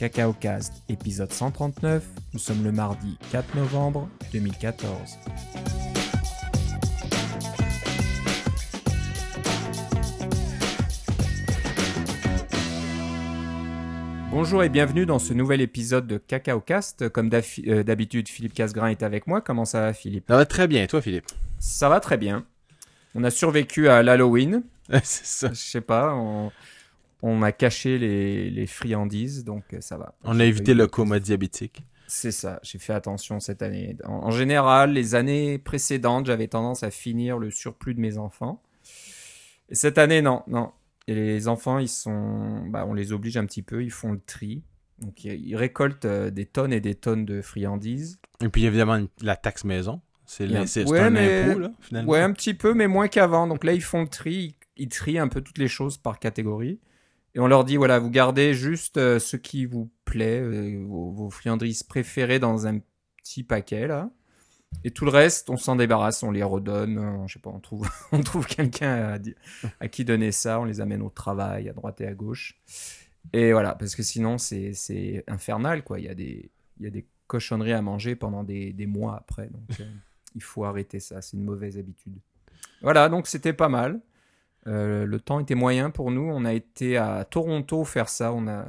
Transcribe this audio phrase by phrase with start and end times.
[0.00, 2.02] Cacao Cast, épisode 139.
[2.32, 5.18] Nous sommes le mardi 4 novembre 2014.
[14.30, 17.10] Bonjour et bienvenue dans ce nouvel épisode de Cacao Cast.
[17.10, 17.28] Comme
[17.66, 19.42] euh, d'habitude, Philippe Casgrain est avec moi.
[19.42, 20.24] Comment ça va, Philippe?
[20.28, 20.82] Ça va très bien.
[20.82, 21.26] Et toi, Philippe?
[21.58, 22.46] Ça va très bien.
[23.14, 24.62] On a survécu à l'Halloween.
[25.02, 25.48] C'est ça.
[25.48, 26.14] Je sais pas.
[26.14, 26.50] On
[27.22, 30.14] on m'a caché les, friandises, donc euh, ça va.
[30.24, 31.82] On a évité le coma diabétique.
[32.06, 33.96] C'est ça, j'ai fait attention cette année.
[34.04, 38.62] En, général, les années précédentes, j'avais tendance à finir le surplus de mes enfants.
[39.68, 40.72] Et cette année, non, non.
[41.06, 44.20] Et les enfants, ils sont, bah, on les oblige un petit peu, ils font le
[44.20, 44.64] tri.
[44.98, 48.20] Donc ils récoltent euh, des tonnes et des tonnes de friandises.
[48.42, 50.00] Et puis évidemment la taxe maison.
[50.26, 52.12] C'est un, un impôt, là, finalement.
[52.12, 53.48] Ouais, un petit peu, mais moins qu'avant.
[53.48, 56.78] Donc là, ils font le tri, ils trient un peu toutes les choses par catégorie.
[57.34, 61.30] Et on leur dit, voilà, vous gardez juste euh, ce qui vous plaît, euh, vos,
[61.30, 62.80] friandises préférées dans un
[63.18, 64.10] petit paquet, là.
[64.84, 67.60] Et tout le reste, on s'en débarrasse, on les redonne, euh, je sais pas, on
[67.60, 69.18] trouve, on trouve quelqu'un à,
[69.80, 72.60] à, qui donner ça, on les amène au travail, à droite et à gauche.
[73.32, 76.00] Et voilà, parce que sinon, c'est infernal, quoi.
[76.00, 79.16] Il y, a des, il y a des cochonneries à manger pendant des, des mois
[79.16, 79.48] après.
[79.48, 79.86] Donc,
[80.34, 82.18] il faut arrêter ça, c'est une mauvaise habitude.
[82.82, 84.00] Voilà, donc c'était pas mal.
[84.66, 86.22] Euh, le temps était moyen pour nous.
[86.22, 88.32] On a été à Toronto faire ça.
[88.32, 88.66] On a,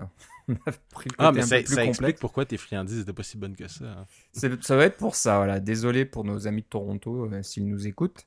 [0.92, 3.86] pris le ah, mais ça, explique pourquoi tes friandises n'étaient pas si bonnes que ça.
[3.86, 4.06] Hein.
[4.62, 5.38] Ça va être pour ça.
[5.38, 5.60] Voilà.
[5.60, 8.26] Désolé pour nos amis de Toronto euh, s'ils nous écoutent.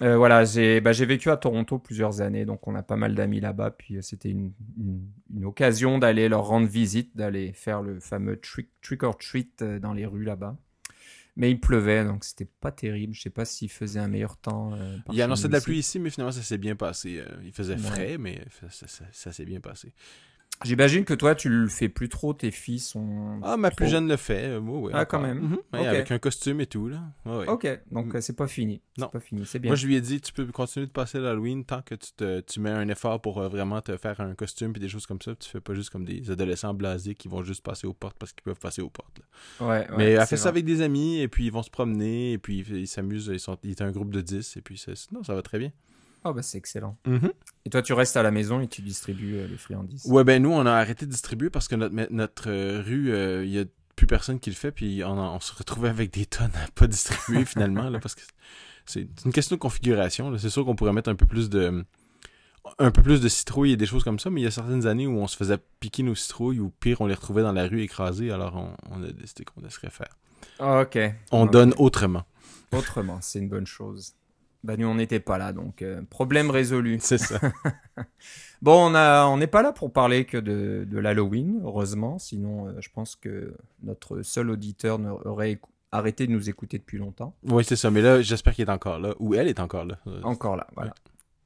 [0.00, 3.40] Euh, voilà, j'ai bah, vécu à Toronto plusieurs années, donc on a pas mal d'amis
[3.40, 3.72] là-bas.
[3.72, 4.52] Puis c'était une,
[5.34, 9.94] une, occasion d'aller leur rendre visite, d'aller faire le fameux trick, trick or treat dans
[9.94, 10.56] les rues là-bas.
[11.38, 13.14] Mais il pleuvait, donc c'était pas terrible.
[13.14, 14.74] Je sais pas s'il faisait un meilleur temps.
[14.74, 17.20] Euh, il y a annoncé de la pluie ici, mais finalement ça s'est bien passé.
[17.20, 18.44] Euh, il faisait frais, mais
[19.12, 19.94] ça s'est bien passé.
[20.64, 23.40] J'imagine que toi, tu le fais plus trop, tes filles sont.
[23.42, 25.38] Ah, ma plus jeune le fait, euh, moi, Ah, quand même.
[25.38, 25.58] Mhm.
[25.72, 27.00] Avec un costume et tout, là.
[27.46, 28.20] Ok, donc mm.
[28.20, 28.80] c'est pas fini.
[28.96, 29.08] Non.
[29.08, 29.70] pas fini, c'est bien.
[29.70, 32.40] Moi, je lui ai dit, tu peux continuer de passer l'Halloween tant que tu, te,
[32.40, 35.34] tu mets un effort pour vraiment te faire un costume et des choses comme ça.
[35.36, 38.32] Tu fais pas juste comme des adolescents blasés qui vont juste passer aux portes parce
[38.32, 39.20] qu'ils peuvent passer aux portes.
[39.60, 39.68] Là.
[39.68, 42.38] Ouais, Mais elle fait ça avec des amis et puis ils vont se promener et
[42.38, 43.30] puis ils s'amusent.
[43.32, 43.56] Ils, sont...
[43.62, 44.82] ils un groupe de 10 et puis
[45.12, 45.70] non, ça va très bien.
[46.28, 46.98] Oh bah c'est excellent.
[47.06, 47.32] Mm-hmm.
[47.64, 50.42] Et toi tu restes à la maison et tu distribues euh, les friandises Ouais ben
[50.42, 53.58] nous on a arrêté de distribuer parce que notre, notre euh, rue, euh, il y
[53.58, 53.64] a
[53.96, 57.44] plus personne qui le fait puis on, se retrouvait avec des tonnes à pas distribuer
[57.46, 58.20] finalement là, parce que
[58.84, 60.36] c'est une question de configuration.
[60.38, 61.84] C'est sûr qu'on pourrait mettre un peu plus de
[62.78, 64.86] un peu plus de citrouilles et des choses comme ça, mais il y a certaines
[64.86, 67.66] années où on se faisait piquer nos citrouilles ou pire on les retrouvait dans la
[67.66, 70.18] rue écrasées, alors on, a décidé qu'on laisserait faire.
[70.58, 70.98] Ah, ok.
[71.32, 72.24] On donne autrement.
[72.72, 74.14] Autrement, c'est une bonne chose.
[74.64, 76.98] Bah nous on n'était pas là, donc euh, problème résolu.
[77.00, 77.40] C'est ça.
[78.62, 82.18] bon, on a, on n'est pas là pour parler que de, de l'Halloween, heureusement.
[82.18, 85.60] Sinon, euh, je pense que notre seul auditeur aurait
[85.92, 87.34] arrêté de nous écouter depuis longtemps.
[87.44, 87.90] Oui, c'est ça.
[87.90, 89.98] Mais là, j'espère qu'il est encore là, ou elle est encore là.
[90.22, 90.92] Encore là, voilà.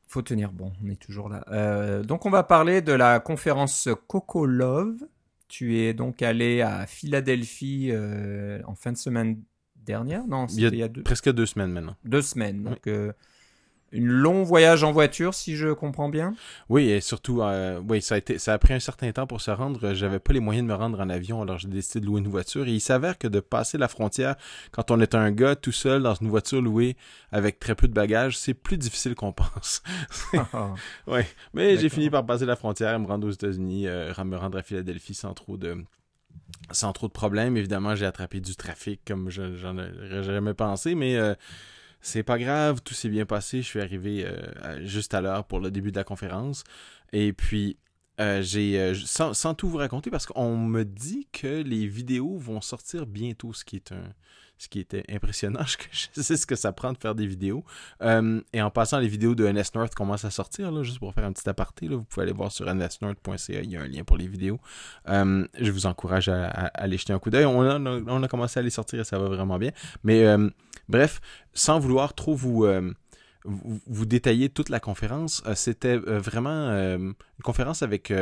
[0.09, 1.45] Faut tenir bon, on est toujours là.
[1.51, 5.07] Euh, donc on va parler de la conférence Coco Love.
[5.49, 7.93] Tu es donc allé à Philadelphie
[8.67, 9.39] en fin de semaine
[9.85, 11.97] dernière Non, il y a, presque deux semaines maintenant.
[12.05, 12.63] Deux semaines.
[12.63, 13.13] Donc, euh,
[13.93, 16.35] une long voyage en voiture, si je comprends bien.
[16.71, 19.41] Oui, et surtout, euh, oui, ça a été, ça a pris un certain temps pour
[19.43, 19.93] se rendre.
[19.93, 22.29] J'avais pas les moyens de me rendre en avion, alors j'ai décidé de louer une
[22.29, 22.67] voiture.
[22.67, 24.37] Et il s'avère que de passer la frontière
[24.71, 26.97] quand on est un gars tout seul dans une voiture louée
[27.31, 29.83] avec très peu de bagages, c'est plus difficile qu'on pense.
[31.07, 31.21] oui,
[31.53, 34.63] mais j'ai fini par passer la frontière, me rendre aux États-Unis, euh, me rendre à
[34.63, 35.77] Philadelphie sans trop de
[36.71, 37.57] sans trop de problèmes.
[37.57, 41.35] Évidemment, j'ai attrapé du trafic comme j'en aurais jamais pensé, mais euh,
[42.01, 43.63] c'est pas grave, tout s'est bien passé.
[43.63, 46.65] Je suis arrivé euh, juste à l'heure pour le début de la conférence.
[47.13, 47.77] Et puis,
[48.21, 52.61] euh, j'ai sans, sans, tout vous raconter, parce qu'on me dit que les vidéos vont
[52.61, 54.15] sortir bientôt, ce qui est un,
[54.63, 55.65] ce qui était impressionnant.
[55.91, 57.65] Je, sais ce que ça prend de faire des vidéos.
[58.01, 61.13] Euh, et en passant, les vidéos de NS North commencent à sortir, là, juste pour
[61.13, 61.89] faire un petit aparté.
[61.89, 64.61] Là, vous pouvez aller voir sur nsnorth.ca, il y a un lien pour les vidéos.
[65.09, 67.45] Euh, je vous encourage à, aller jeter un coup d'œil.
[67.45, 69.73] On a, commencé à les sortir et ça va vraiment bien.
[70.05, 70.49] Mais euh,
[70.89, 71.21] bref,
[71.53, 72.65] sans vouloir trop vous
[73.45, 75.43] vous, détailler toute la conférence.
[75.55, 78.13] C'était vraiment une conférence avec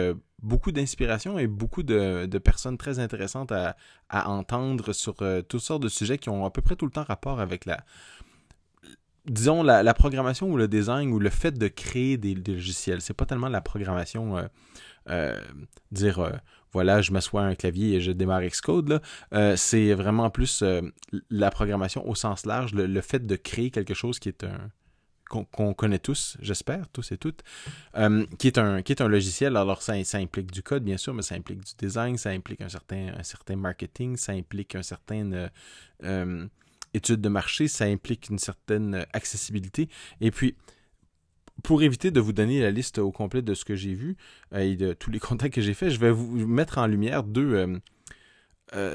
[0.43, 3.77] beaucoup d'inspiration et beaucoup de, personnes très intéressantes à,
[4.29, 7.05] entendre sur euh, toutes sortes de sujets qui ont à peu près tout le temps
[7.05, 7.85] rapport avec la
[9.27, 13.01] disons la, programmation ou le design ou le fait de créer des, logiciels.
[13.01, 14.45] C'est pas tellement la programmation euh,
[15.09, 15.41] euh,
[15.93, 16.41] dire
[16.73, 19.03] voilà, je m'assois à un clavier et je démarre Xcode.
[19.57, 20.65] c'est vraiment plus
[21.31, 24.71] la programmation au sens large, le, fait de créer quelque chose qui est un
[25.31, 27.43] qu'on connaît tous, j'espère, tous et toutes,
[27.97, 29.57] euh, qui, est un, qui est un logiciel.
[29.57, 32.69] Alors, ça, implique du code, bien sûr, mais ça implique du design, ça implique un
[32.69, 35.49] certain, un certain marketing, ça implique un certain euh,
[36.03, 36.47] euh,
[36.95, 39.89] étude de marché, ça implique une certaine accessibilité.
[40.21, 40.57] Et puis,
[41.63, 44.17] pour éviter de vous donner la liste au complet de ce que j'ai vu
[44.55, 47.81] et de tous les contacts que j'ai faits, je vais vous mettre en lumière deux,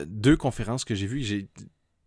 [0.06, 1.48] deux conférences que j'ai vues.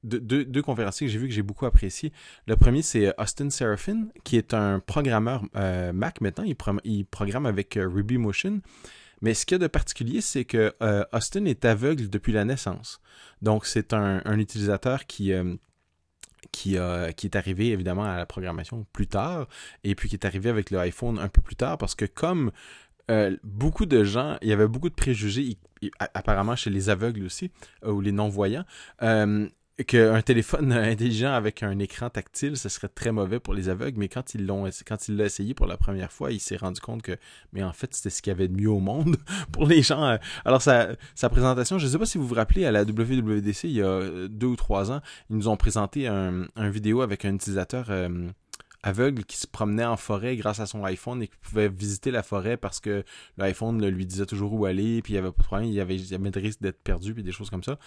[0.04, 2.12] Deux, deux, conférenciers que j'ai vu que j'ai beaucoup apprécié.
[2.46, 6.44] Le premier, c'est euh, Austin Serafin, qui est un programmeur euh, Mac maintenant.
[6.84, 8.60] Il, programme avec euh, Ruby Motion.
[9.20, 10.72] Mais ce qu'il y a de particulier, c'est que
[11.12, 13.00] Austin est aveugle depuis la naissance.
[13.42, 15.32] Donc, c'est un, utilisateur qui,
[16.52, 16.76] qui,
[17.16, 19.48] qui est arrivé évidemment à la programmation plus tard,
[19.82, 22.52] et puis qui est arrivé avec le iPhone un peu plus tard, parce que comme
[23.42, 25.58] beaucoup de gens, il y avait beaucoup de préjugés,
[26.14, 27.50] apparemment chez les aveugles aussi,
[27.84, 28.66] ou les non-voyants,
[29.86, 34.08] qu'un téléphone intelligent avec un écran tactile, ce serait très mauvais pour les aveugles, mais
[34.08, 37.02] quand ils l'ont quand il l'a essayé pour la première fois, il s'est rendu compte
[37.02, 37.16] que
[37.52, 39.16] mais en fait, c'était ce qu'il y avait de mieux au monde
[39.52, 40.04] pour les gens.
[40.04, 40.16] Euh.
[40.44, 43.64] Alors sa, sa présentation, je ne sais pas si vous vous rappelez à la WWDC
[43.64, 47.24] il y a deux ou trois ans, ils nous ont présenté un, un vidéo avec
[47.24, 48.28] un utilisateur euh,
[48.82, 52.22] aveugle qui se promenait en forêt grâce à son iPhone et qui pouvait visiter la
[52.22, 53.04] forêt parce que
[53.36, 55.80] l'iPhone lui disait toujours où aller, puis il n'y avait pas de problème, il y
[55.80, 57.78] avait jamais de risque d'être perdu, puis des choses comme ça.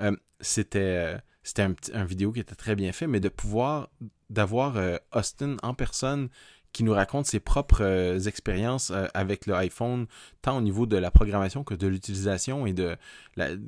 [0.00, 3.88] Euh, c'était c'était un, vidéo qui était très bien fait, mais de pouvoir,
[4.28, 6.28] d'avoir euh, Austin en personne
[6.72, 10.06] qui nous raconte ses propres euh, expériences euh, avec le iPhone,
[10.42, 12.96] tant au niveau de la programmation que de l'utilisation et de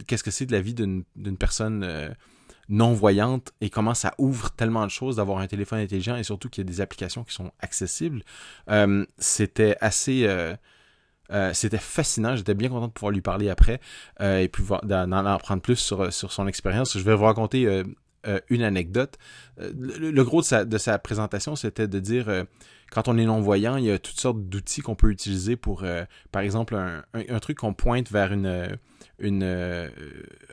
[0.06, 1.04] qu'est-ce que c'est de la vie d'une
[1.38, 2.14] personne
[2.68, 6.64] non-voyante et comment ça ouvre tellement de choses d'avoir un téléphone intelligent et surtout qu'il
[6.64, 8.22] y a des applications qui sont accessibles.
[9.18, 10.26] c'était assez
[11.32, 12.36] euh, c'était fascinant.
[12.36, 13.80] J'étais bien content de pouvoir lui parler après
[14.20, 16.98] euh, et puis d'en apprendre plus sur son expérience.
[16.98, 17.84] Je vais vous raconter
[18.26, 19.18] euh, une anecdote.
[19.58, 22.46] Le, gros de sa, présentation, c'était de dire
[22.90, 25.84] quand on est non-voyant, il y a toutes sortes d'outils qu'on peut utiliser pour,
[26.30, 28.78] par exemple, un, truc qu'on pointe vers une,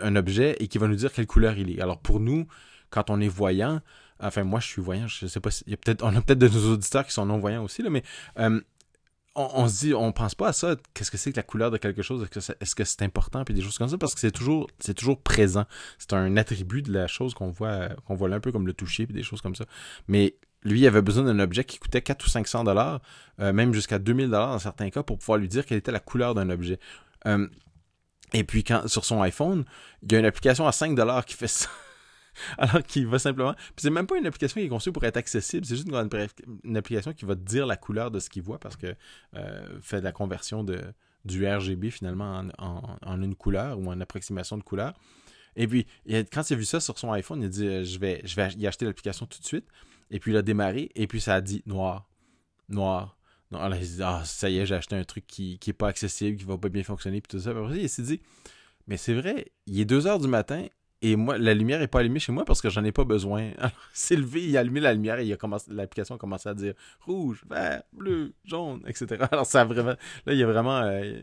[0.02, 1.82] un objet et qui va nous dire quelle couleur il est.
[1.82, 2.48] Alors pour nous,
[2.90, 3.82] quand on est voyant,
[4.20, 6.40] enfin moi je suis voyant, je sais pas, il y a peut-être, on a peut-être
[6.40, 8.04] de nos auditeurs qui sont non-voyants aussi, là, mais
[9.40, 10.76] on, se dit, on pense pas à ça.
[10.94, 12.28] Qu'est-ce que c'est que la couleur de quelque chose
[12.60, 15.22] Est-ce que c'est important puis des choses comme ça parce que c'est toujours, c'est toujours
[15.22, 15.66] présent.
[15.98, 18.74] C'est un attribut de la chose qu'on voit, qu'on voit là un peu comme le
[18.74, 19.66] toucher puis des choses comme ça.
[20.08, 23.02] Mais lui, il avait besoin d'un objet qui coûtait 4 ou 500 dollars,
[23.40, 26.02] euh, même jusqu'à 2000 dollars dans certains cas, pour pouvoir lui dire quelle était la
[26.02, 26.80] couleur d'un objet.
[27.26, 27.48] Euh,
[28.34, 29.64] et puis quand sur son iPhone,
[30.04, 31.70] il y a une application à 5 dollars qui fait ça.
[32.58, 33.54] Alors qu'il va simplement.
[33.54, 36.78] Puis c'est même pas une application qui est conçue pour être accessible, c'est juste une,
[36.78, 38.96] application qui va te dire la couleur de ce qu'il voit parce que
[39.36, 40.82] euh, fait de la conversion de,
[41.26, 44.94] du RGB finalement en, une couleur ou en approximation de couleur.
[45.56, 45.88] Et puis,
[46.32, 48.36] quand il a vu ça sur son iPhone, il a dit euh, je vais, je
[48.36, 49.66] vais y acheter l'application tout de suite.
[50.12, 52.10] Et puis il a démarré et puis ça a dit noir,
[52.68, 53.18] noir.
[53.52, 55.88] Il s'est dit, ah, ça y est, j'ai acheté un truc qui, qui est pas
[55.88, 57.52] accessible, qui va pas bien fonctionner, puis tout ça.
[57.74, 58.22] il s'est dit,
[58.88, 60.68] mais c'est vrai, il est 2 heures du matin,
[61.02, 63.52] et moi, la lumière n'est pas allumée chez moi parce que j'en ai pas besoin.
[63.58, 65.38] Alors, s'est levé, il a allumé la lumière et
[65.70, 69.26] l'application a commencé à dire rouge, vert, bleu, jaune, etc.
[69.32, 71.22] Alors, ça a vraiment, là, il y a vraiment, euh,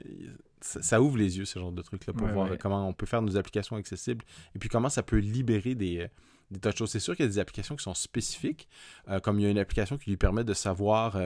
[0.60, 3.36] ça, ouvre les yeux, ce genre de truc-là, pour voir comment on peut faire nos
[3.36, 4.24] applications accessibles
[4.54, 6.08] et puis comment ça peut libérer des, euh,
[6.50, 6.90] des tas de choses.
[6.90, 8.68] C'est sûr qu'il y a des applications qui sont spécifiques,
[9.08, 11.18] euh, comme il y a une application qui lui permet de savoir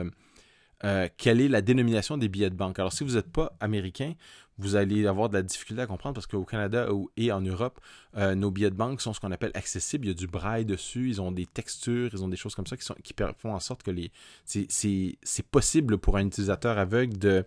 [1.15, 2.79] quelle est la dénomination des billets de banque.
[2.79, 4.15] Alors, si vous n'êtes pas américain,
[4.61, 6.87] vous allez avoir de la difficulté à comprendre parce qu'au Canada
[7.17, 7.79] et en Europe,
[8.15, 10.05] euh, nos billets de banque sont ce qu'on appelle accessibles.
[10.05, 12.67] Il y a du braille dessus, ils ont des textures, ils ont des choses comme
[12.67, 14.11] ça qui, qui font en sorte que les
[14.45, 17.45] c'est possible pour un utilisateur aveugle de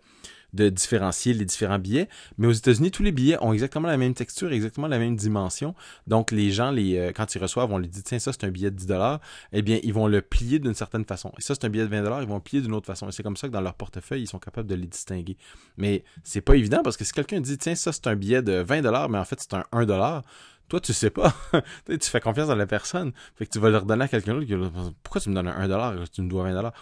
[0.54, 2.08] de différencier les différents billets.
[2.38, 5.74] Mais aux États-Unis, tous les billets ont exactement la même texture, exactement la même dimension.
[6.06, 8.50] Donc, les gens, les, euh, quand ils reçoivent, on lui dit, tiens, ça, c'est un
[8.50, 9.20] billet de 10 dollars.
[9.52, 11.32] Eh bien, ils vont le plier d'une certaine façon.
[11.38, 13.08] Et ça, c'est un billet de 20 dollars, ils vont le plier d'une autre façon.
[13.08, 15.36] Et c'est comme ça que dans leur portefeuille, ils sont capables de les distinguer.
[15.76, 18.62] Mais c'est pas évident parce que si quelqu'un dit, tiens, ça, c'est un billet de
[18.62, 20.22] 20 dollars, mais en fait, c'est un 1 dollar,
[20.68, 21.34] toi, tu sais pas.
[21.86, 23.12] tu fais confiance à la personne.
[23.36, 24.92] Fait que tu vas le redonner à quelqu'un d'autre.
[25.02, 26.72] Pourquoi tu me donnes un 1$, tu me dois 20$?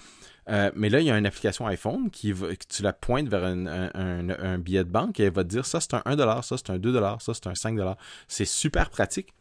[0.48, 3.28] Euh, mais là, il y a une application iPhone qui va, que tu la pointes
[3.28, 6.56] vers un, billet de banque et elle va te dire ça c'est un 1$, ça
[6.56, 7.96] c'est un 2$, ça c'est un 5$.
[8.28, 9.32] C'est super pratique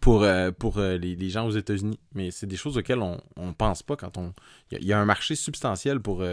[0.00, 2.00] pour, euh, pour euh, les, gens aux États-Unis.
[2.14, 4.32] Mais c'est des choses auxquelles on ne pense pas quand on.
[4.72, 6.24] Il y, a un marché substantiel pour,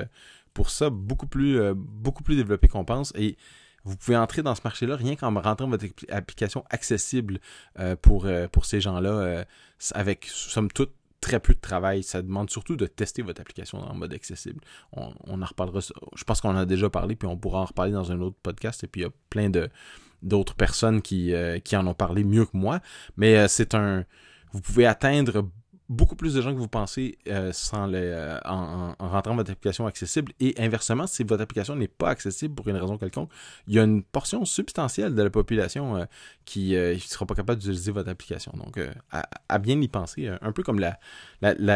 [0.54, 3.14] pour ça, beaucoup plus, beaucoup plus développé qu'on pense.
[3.16, 3.38] Et
[3.84, 7.40] vous pouvez entrer dans ce marché-là rien qu'en rentrant votre application accessible
[8.02, 9.46] pour, pour ces gens-là,
[9.94, 12.04] avec, somme toute, très peu de travail.
[12.04, 14.62] Ça demande surtout de tester votre application en mode accessible.
[14.94, 15.80] On, en reparlera.
[16.16, 18.38] Je pense qu'on en a déjà parlé, puis on pourra en reparler dans un autre
[18.42, 18.84] podcast.
[18.84, 19.70] Et puis il y a plein de
[20.22, 22.80] d'autres personnes qui, euh, qui en ont parlé mieux que moi.
[23.18, 24.06] Mais euh, c'est un.
[24.52, 25.48] Vous pouvez atteindre
[25.90, 29.88] beaucoup plus de gens que vous pensez euh, sans euh, en, en, rentrant votre application
[29.88, 30.32] accessible.
[30.40, 33.32] Et inversement, si votre application n'est pas accessible pour une raison quelconque,
[33.68, 36.06] il y a une portion substantielle de la population euh,
[36.46, 38.54] qui ne sera pas capable d'utiliser votre application.
[38.56, 38.80] Donc,
[39.12, 41.00] à, bien y penser, un peu comme la,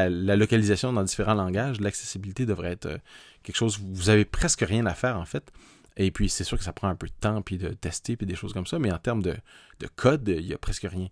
[0.10, 3.00] localisation dans différents langages, l'accessibilité devrait être
[3.42, 5.52] quelque chose, vous avez presque rien à faire en fait.
[5.98, 8.26] Et puis, c'est sûr que ça prend un peu de temps, puis de tester, puis
[8.26, 9.36] des choses comme ça, mais en termes de,
[9.80, 11.10] de code, il y a presque rien.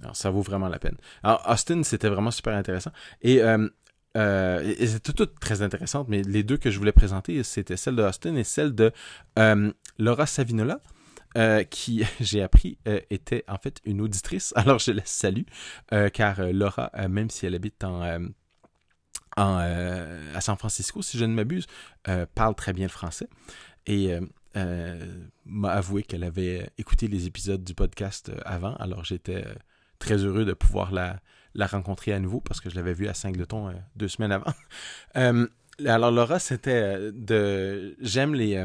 [0.00, 0.96] Alors, ça vaut vraiment la peine.
[1.22, 2.92] Alors, Austin, c'était vraiment super intéressant.
[3.20, 3.68] Et, euh,
[4.16, 8.02] euh, c'était toutes très intéressantes, mais les deux que je voulais présenter, c'était celle de
[8.02, 8.92] Austin et celle de
[9.38, 10.80] euh, Laura Savinola.
[11.70, 12.78] qui, j'ai appris,
[13.10, 14.52] était en fait une auditrice.
[14.56, 15.44] Alors je la salue,
[16.12, 18.02] car Laura, même si elle habite en,
[19.36, 19.56] en
[20.34, 21.66] à San Francisco, si je ne m'abuse,
[22.34, 23.28] parle très bien le français.
[23.86, 24.14] Et
[25.46, 28.74] m'a avoué qu'elle avait écouté les épisodes du podcast avant.
[28.74, 29.42] Alors j'étais
[30.02, 31.20] très heureux de pouvoir la,
[31.54, 34.52] la rencontrer à nouveau parce que je l'avais vue à Singleton euh, deux semaines avant.
[35.16, 35.46] Euh,
[35.84, 38.64] alors Laura, c'était euh, de j'aime les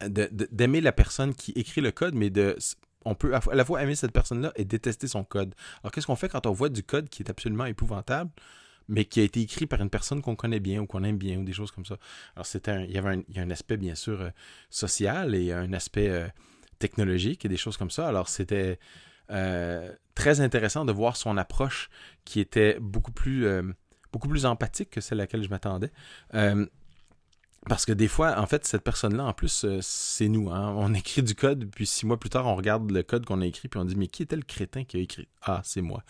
[0.00, 2.56] d'aimer la personne qui écrit le code, mais de
[3.04, 5.54] on peut à la fois aimer cette personne-là et détester son code.
[5.82, 8.30] Alors qu'est-ce qu'on fait quand on voit du code qui est absolument épouvantable,
[8.88, 11.38] mais qui a été écrit par une personne qu'on connaît bien ou qu'on aime bien
[11.38, 11.96] ou des choses comme ça?
[12.34, 14.30] Alors c'était il y avait un, il y a un aspect bien sûr
[14.68, 16.32] social et un aspect
[16.78, 18.08] technologique et des choses comme ça.
[18.08, 18.80] Alors c'était
[19.30, 21.88] euh, très intéressant de voir son approche
[22.24, 23.62] qui était beaucoup plus, euh,
[24.12, 25.92] beaucoup plus empathique que celle à laquelle je m'attendais.
[26.34, 26.66] Euh,
[27.68, 30.50] parce que des fois, en fait, cette personne-là, en plus, c'est nous.
[30.50, 30.74] Hein.
[30.76, 33.46] On écrit du code, puis six mois plus tard, on regarde le code qu'on a
[33.46, 36.02] écrit, puis on dit, mais qui était le crétin qui a écrit Ah, c'est moi.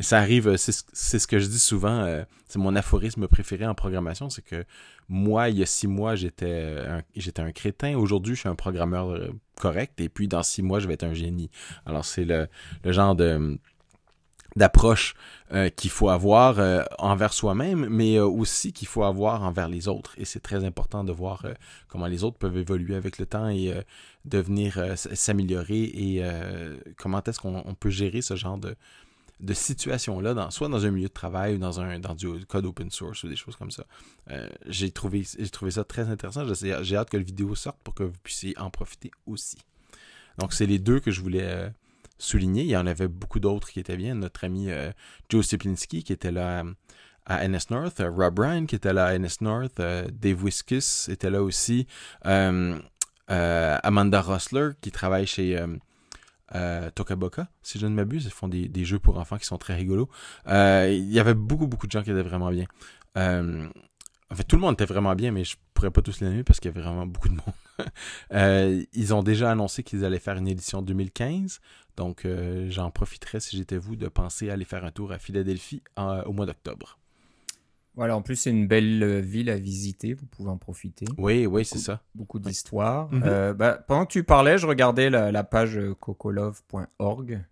[0.00, 4.42] ça arrive, c'est ce que je dis souvent, c'est mon aphorisme préféré en programmation, c'est
[4.42, 4.64] que
[5.08, 7.96] moi, il y a six mois, j'étais un, un crétin.
[7.96, 10.00] Aujourd'hui, je suis un programmeur correct.
[10.00, 11.50] Et puis, dans six mois, je vais être un génie.
[11.84, 12.48] Alors, c'est le,
[12.84, 13.16] genre
[14.56, 15.14] d'approche
[15.52, 20.14] euh, qu'il faut avoir euh, envers soi-même, mais aussi qu'il faut avoir envers les autres.
[20.16, 21.44] Et c'est très important de voir
[21.88, 23.72] comment les autres peuvent évoluer avec le temps et
[24.24, 26.22] devenir s'améliorer et
[26.96, 28.76] comment est-ce qu'on peut gérer ce genre de,
[29.40, 32.90] de situation-là, soit dans un milieu de travail ou dans, un, dans du code open
[32.90, 33.84] source ou des choses comme ça.
[34.30, 36.44] Euh, j'ai trouvé, trouvé ça très intéressant.
[36.54, 39.58] J'ai hâte que la vidéo sorte pour que vous puissiez en profiter aussi.
[40.38, 41.68] Donc, c'est les deux que je voulais euh,
[42.18, 42.62] souligner.
[42.62, 44.14] Il y en avait beaucoup d'autres qui étaient bien.
[44.14, 44.90] Notre ami euh,
[45.28, 46.64] Joe Steplinski qui était là
[47.26, 51.42] à NS North, Rob Ryan qui était là à NS North, Dave Wiskus était là
[51.42, 51.88] aussi,
[53.28, 55.60] Amanda Rossler qui travaille chez
[56.54, 58.24] euh, Tokaboka, si je ne m'abuse.
[58.24, 60.08] Ils font des, jeux pour enfants qui sont très rigolos.
[60.46, 62.66] Euh, il y avait beaucoup, beaucoup de gens qui étaient vraiment bien.
[63.16, 63.68] Euh,
[64.30, 66.44] en fait, tout le monde était vraiment bien, mais je pourrais pas tous les nommer
[66.44, 68.86] parce qu'il y avait vraiment beaucoup de monde.
[68.92, 71.60] ils ont déjà annoncé qu'ils allaient faire une édition 2015.
[71.96, 72.26] Donc,
[72.68, 76.32] j'en profiterai, si j'étais vous, de penser à aller faire un tour à Philadelphie au
[76.32, 76.98] mois d'octobre.
[77.96, 81.06] Voilà, en plus, c'est une belle euh, ville à visiter, vous pouvez en profiter.
[81.16, 82.02] Oui, oui, c'est ça.
[82.14, 83.10] Beaucoup d'histoires.
[83.10, 83.22] Mhm.
[83.24, 87.42] Euh, bah, pendant que tu parlais, je regardais la, page euh, cocolove.org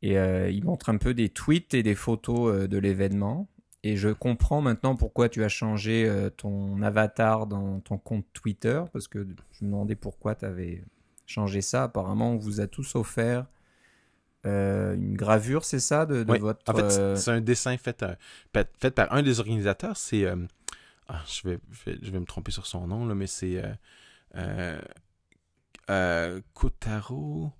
[0.00, 3.48] et il montre un peu des tweets et des photos de l'événement.
[3.82, 9.08] Et je comprends maintenant pourquoi tu as changé ton avatar dans ton compte Twitter, parce
[9.08, 10.84] que je me demandais pourquoi tu avais
[11.26, 11.82] changé ça.
[11.82, 13.46] Apparemment, on vous a tous offert
[14.46, 16.60] euh, une gravure, c'est ça, de, votre...
[16.70, 18.14] En fait, euh, c'est un dessin fait, euh,
[18.78, 19.96] fait par un des organisateurs.
[19.96, 20.26] C'est...
[21.08, 21.58] Ah, je, vais,
[22.02, 23.62] je, vais, me tromper sur son nom, là, mais c'est...
[26.54, 27.52] Kotaro...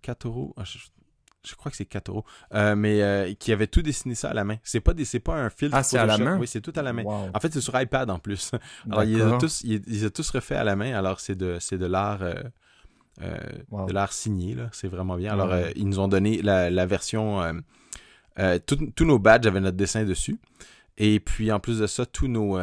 [0.00, 0.54] Katoro...
[0.56, 4.56] Ah, je, crois que c'est Katoro, mais qui avait tout dessiné ça à la main.
[4.62, 5.76] C'est pas des, c'est pas un filtre.
[5.76, 6.38] Ah, c'est à la main?
[6.38, 7.04] Oui, c'est tout à la main.
[7.04, 8.50] En fait, c'est sur iPad en plus.
[8.90, 10.94] Alors, ils ont tous, ils, ont tous refait à la main.
[10.94, 12.34] Alors, c'est de, c'est de l'art euh,
[13.20, 14.56] de l'art signé.
[14.72, 15.32] C'est vraiment bien.
[15.32, 17.42] Alors, euh, ils nous ont donné la, version.
[18.38, 20.38] Euh, tous nos badges avaient notre dessin dessus.
[20.96, 22.58] Et puis, en plus de ça, tous nos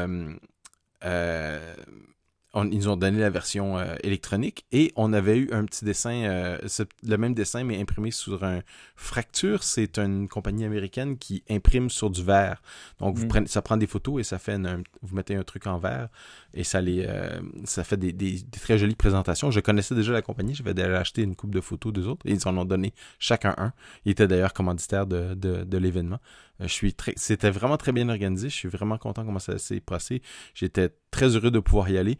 [2.55, 6.23] ils nous ont donné la version euh, électronique et on avait eu un petit dessin,
[6.23, 6.57] euh,
[7.03, 8.61] le même dessin mais imprimé sur un
[8.95, 9.63] fracture.
[9.63, 12.61] C'est une compagnie américaine qui imprime sur du verre.
[12.99, 13.29] Donc vous mm.
[13.29, 14.59] prenez, ça prend des photos et ça fait,
[15.01, 16.09] vous mettez un truc en verre
[16.53, 19.49] et ça les, euh, ça fait des, très jolies présentations.
[19.49, 22.31] Je connaissais déjà la compagnie, j'avais déjà acheté une coupe de photos d'eux autres et
[22.31, 23.71] ils en ont donné chacun un.
[24.03, 26.19] Ils étaient d'ailleurs commanditaires de, de, de l'événement.
[26.61, 28.49] Je suis très, c'était vraiment très bien organisé.
[28.49, 30.21] Je suis vraiment content comment ça s'est passé.
[30.53, 32.17] J'étais très heureux de pouvoir y aller.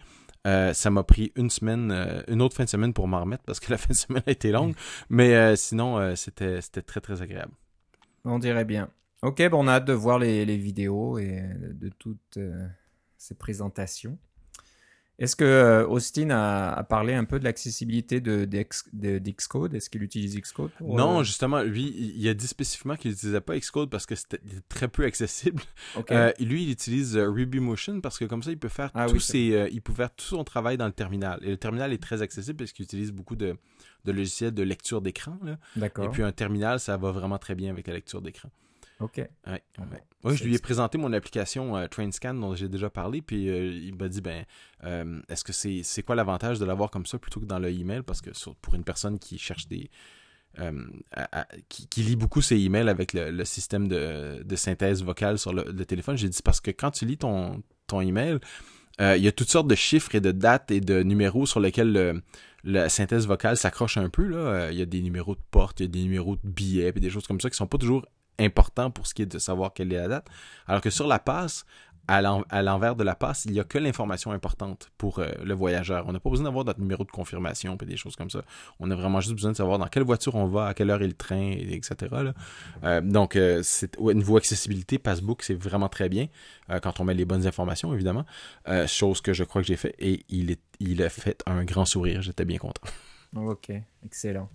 [0.47, 3.43] Euh, ça m'a pris une semaine, euh, une autre fin de semaine pour m'en remettre
[3.43, 4.73] parce que la fin de semaine a été longue.
[5.09, 7.53] Mais euh, sinon, c'était, c'était très, très agréable.
[8.25, 8.89] On dirait bien.
[9.21, 12.39] Ok, bon, on a hâte de voir les, les vidéos et de toutes
[13.17, 14.17] ces présentations.
[15.19, 19.75] Est-ce que euh, Austin a, parlé un peu de l'accessibilité de, d'Xcode?
[19.75, 23.57] Est-ce qu'il utilise Xcode Non, euh, justement, lui, il a dit spécifiquement qu'il n'utilisait pas
[23.57, 25.61] Xcode parce que c'était très peu accessible.
[26.09, 29.69] Euh, lui, il utilise Ruby Motion parce que comme ça, il peut faire ah ses,
[29.71, 31.39] il peut faire tout son travail dans le terminal.
[31.43, 33.55] Et le terminal est très accessible parce qu'il utilise beaucoup de,
[34.05, 35.37] logiciels de lecture d'écran.
[35.75, 36.05] D'accord.
[36.05, 38.49] Et puis un terminal, ça va vraiment très bien avec la lecture d'écran.
[39.01, 39.17] OK.
[39.47, 39.63] Ouais,
[40.23, 40.35] ouais.
[40.35, 43.95] je lui ai présenté mon application euh, TrainScan dont j'ai déjà parlé, puis euh, il
[43.95, 44.45] m'a dit ben
[44.83, 48.03] euh, est-ce que c'est quoi l'avantage de l'avoir comme ça plutôt que dans le email?
[48.03, 48.29] Parce que
[48.61, 49.89] pour une personne qui cherche des
[51.69, 56.17] qui, lit beaucoup ses emails avec le, système de, de, synthèse vocale sur le, téléphone,
[56.17, 58.37] j'ai dit parce que quand tu lis ton ton email,
[58.99, 62.21] il y a toutes sortes de chiffres et de dates et de numéros sur lesquels
[62.65, 64.27] la synthèse vocale s'accroche un peu.
[64.27, 64.71] Là.
[64.71, 66.99] Il y a des numéros de porte, il y a des numéros de billets, et
[66.99, 68.05] des choses comme ça qui sont pas toujours
[68.43, 70.27] important pour ce qui est de savoir quelle est la date.
[70.67, 71.65] Alors que sur la passe,
[72.07, 76.05] à l'envers de la passe, il n'y a que l'information importante pour euh, le voyageur.
[76.07, 78.43] On n'a pas besoin d'avoir notre numéro de confirmation et des choses comme ça.
[78.79, 81.01] On a vraiment juste besoin de savoir dans quelle voiture on va, à quelle heure
[81.01, 81.95] est le train, etc.
[82.83, 83.63] Euh, donc, euh,
[83.99, 86.27] niveau accessibilité, Passbook, c'est vraiment très bien
[86.81, 88.25] quand on met les bonnes informations, évidemment.
[88.87, 92.21] chose que je crois que j'ai fait et il a fait un grand sourire.
[92.21, 92.81] J'étais bien content.
[93.35, 93.71] Ok,
[94.05, 94.49] excellent.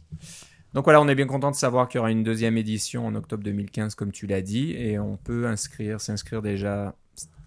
[0.77, 3.15] Donc voilà, on est bien content de savoir qu'il y aura une deuxième édition en
[3.15, 6.95] octobre 2015, comme tu l'as dit, et on peut inscrire, s'inscrire déjà,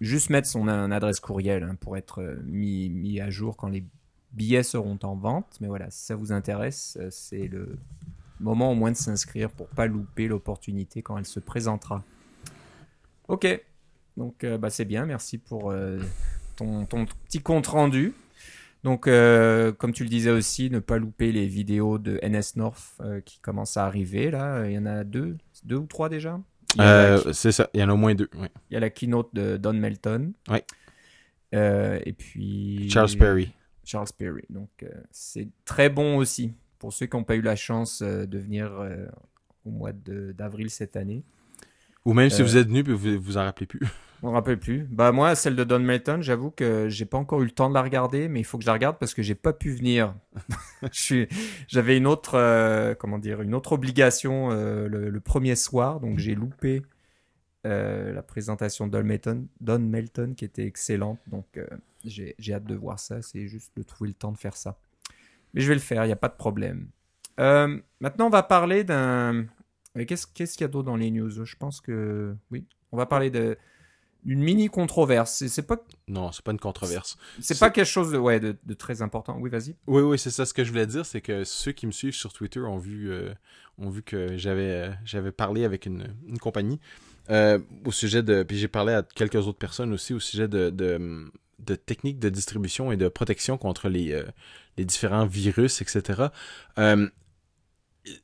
[0.00, 3.84] juste mettre son adresse courriel hein, pour être euh, mis, à jour quand les
[4.32, 5.58] billets seront en vente.
[5.60, 7.78] Mais voilà, si ça vous intéresse, euh, c'est le
[8.40, 12.02] moment au moins de s'inscrire pour pas louper l'opportunité quand elle se présentera.
[13.28, 13.46] Ok,
[14.16, 15.72] donc euh, bah, c'est bien, merci pour
[16.56, 18.12] ton, ton, petit compte rendu.
[18.82, 22.96] Donc, euh, comme tu le disais aussi, ne pas louper les vidéos de NS North
[23.00, 24.30] euh, qui commencent à arriver.
[24.30, 26.40] Là, il y en a deux, deux ou trois déjà?
[26.78, 28.30] Euh, c'est ça, il y en a au moins deux.
[28.34, 30.32] Il y a la keynote de Don Melton.
[31.52, 32.88] Et puis.
[32.90, 33.52] Charles Perry.
[33.84, 34.44] Charles Perry.
[34.48, 38.72] Donc, c'est très bon aussi pour ceux qui n'ont pas eu la chance de venir
[39.66, 41.22] au mois d'avril cette année.
[42.04, 43.80] Ou même si vous êtes venu vous vous en rappelez plus.
[44.22, 44.86] On ne rappelle plus.
[44.90, 47.74] Bah moi, celle de Don Melton, j'avoue que j'ai pas encore eu le temps de
[47.74, 50.14] la regarder, mais il faut que je la regarde parce que j'ai pas pu venir.
[51.68, 56.34] j'avais une autre, euh, comment dire, une autre obligation euh, le, premier soir, donc j'ai
[56.34, 56.82] loupé
[57.66, 61.20] euh, la présentation de Don Melton, Don Melton qui était excellente.
[61.26, 61.58] Donc
[62.04, 63.22] j'ai hâte de voir ça.
[63.22, 64.78] C'est juste de trouver le temps de faire ça.
[65.54, 66.88] Mais je vais le faire, il n'y a pas de problème.
[67.38, 69.46] maintenant, on va parler d'un.
[69.94, 71.44] Qu'est-ce qu'il y a d'autre dans les news?
[71.44, 72.64] Je pense que oui.
[72.92, 73.56] On va parler de
[74.24, 75.46] une mini controverse.
[75.46, 75.78] C'est pas.
[76.08, 77.16] Non, c'est pas une controverse.
[77.40, 79.36] C'est pas quelque chose de, ouais, de, très important.
[79.40, 79.76] Oui, vas-y.
[79.86, 80.44] Oui, oui, c'est ça.
[80.44, 83.10] Ce que je voulais dire, c'est que ceux qui me suivent sur Twitter ont vu,
[83.10, 83.32] euh,
[83.78, 86.80] ont vu que j'avais, euh, j'avais parlé avec une, une compagnie
[87.30, 88.42] euh, au sujet de.
[88.42, 92.28] Puis j'ai parlé à quelques autres personnes aussi au sujet de, de, de techniques de
[92.28, 94.22] distribution et de protection contre les,
[94.76, 96.28] les différents virus, etc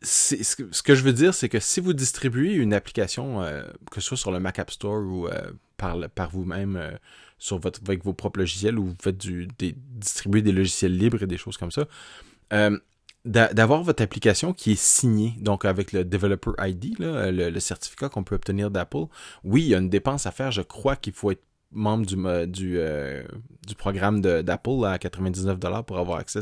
[0.03, 4.09] ce que je veux dire, c'est que si vous distribuez une application, euh, que ce
[4.09, 6.91] soit sur le Mac App Store ou euh, par, vous-même euh,
[7.51, 11.27] votre, avec vos propres logiciels ou vous faites du, des, distribuer des logiciels libres et
[11.27, 11.87] des choses comme ça,
[13.25, 18.09] d'avoir votre application qui est signée, donc avec le Developer ID, là, le, le, certificat
[18.09, 19.07] qu'on peut obtenir d'Apple,
[19.43, 20.53] oui, il y a une dépense à faire.
[20.53, 21.43] Je crois qu'il faut être
[21.77, 22.17] membre du,
[22.51, 23.23] du, euh,
[23.67, 26.41] du programme d'Apple à 99$ pour avoir accès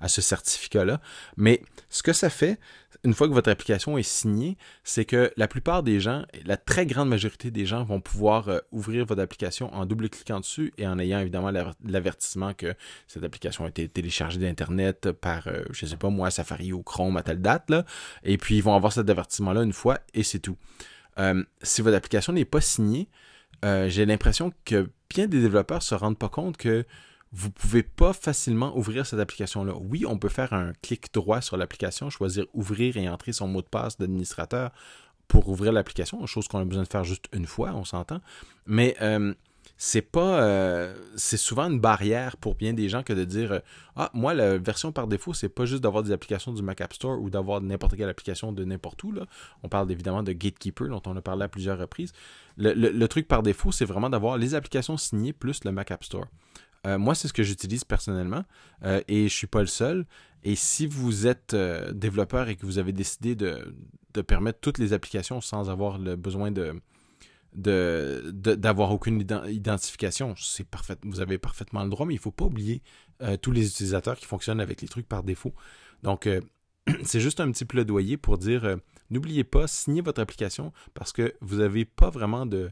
[0.00, 1.00] à ce certificat-là.
[1.36, 2.58] Mais ce que ça fait,
[3.04, 6.86] une fois que votre application est signée, c'est que la plupart des gens, la très
[6.86, 10.98] grande majorité des gens vont pouvoir euh, ouvrir votre application en double-cliquant dessus et en
[10.98, 11.52] ayant évidemment
[11.84, 12.74] l'avertissement que
[13.06, 17.16] cette application a été téléchargée d'Internet par, euh, je sais pas moi, Safari ou Chrome
[17.16, 17.70] à telle date.
[17.70, 17.84] Là,
[18.24, 20.56] et puis ils vont avoir cet avertissement-là une fois et c'est tout.
[21.62, 23.08] si votre application n'est pas signée,
[23.64, 26.84] euh, j'ai l'impression que bien des développeurs se rendent pas compte que
[27.32, 29.74] vous pouvez pas facilement ouvrir cette application-là.
[29.80, 33.60] Oui, on peut faire un clic droit sur l'application, choisir ouvrir et entrer son mot
[33.60, 34.70] de passe d'administrateur
[35.26, 38.20] pour ouvrir l'application, chose qu'on a besoin de faire juste une fois, on s'entend.
[38.66, 39.34] Mais euh,
[39.76, 43.58] c'est pas euh, c'est souvent une barrière pour bien des gens que de dire euh,
[43.96, 46.92] ah moi la version par défaut c'est pas juste d'avoir des applications du Mac App
[46.92, 49.12] Store ou d'avoir n'importe quelle application de n'importe où
[49.62, 52.12] on parle évidemment de Gatekeeper dont on a parlé à plusieurs reprises.
[52.56, 56.26] Le, truc par défaut c'est vraiment d'avoir les applications signées plus le Mac App Store.
[56.86, 58.44] Euh, moi c'est ce que j'utilise personnellement
[59.08, 60.06] et je suis pas le seul.
[60.44, 61.56] Et si vous êtes
[61.92, 63.74] développeur et que vous avez décidé de,
[64.12, 66.74] de permettre toutes les applications sans avoir le besoin de
[67.54, 70.34] de d'avoir aucune identification.
[70.36, 72.82] C'est parfait, vous avez parfaitement le droit, mais il faut pas oublier
[73.22, 75.54] euh, tous les utilisateurs qui fonctionnent avec les trucs par défaut.
[76.02, 76.40] Donc, euh,
[77.04, 78.76] c'est juste un petit plaidoyer pour dire euh,
[79.10, 82.70] n'oubliez pas, signez votre application parce que vous n'avez pas vraiment de,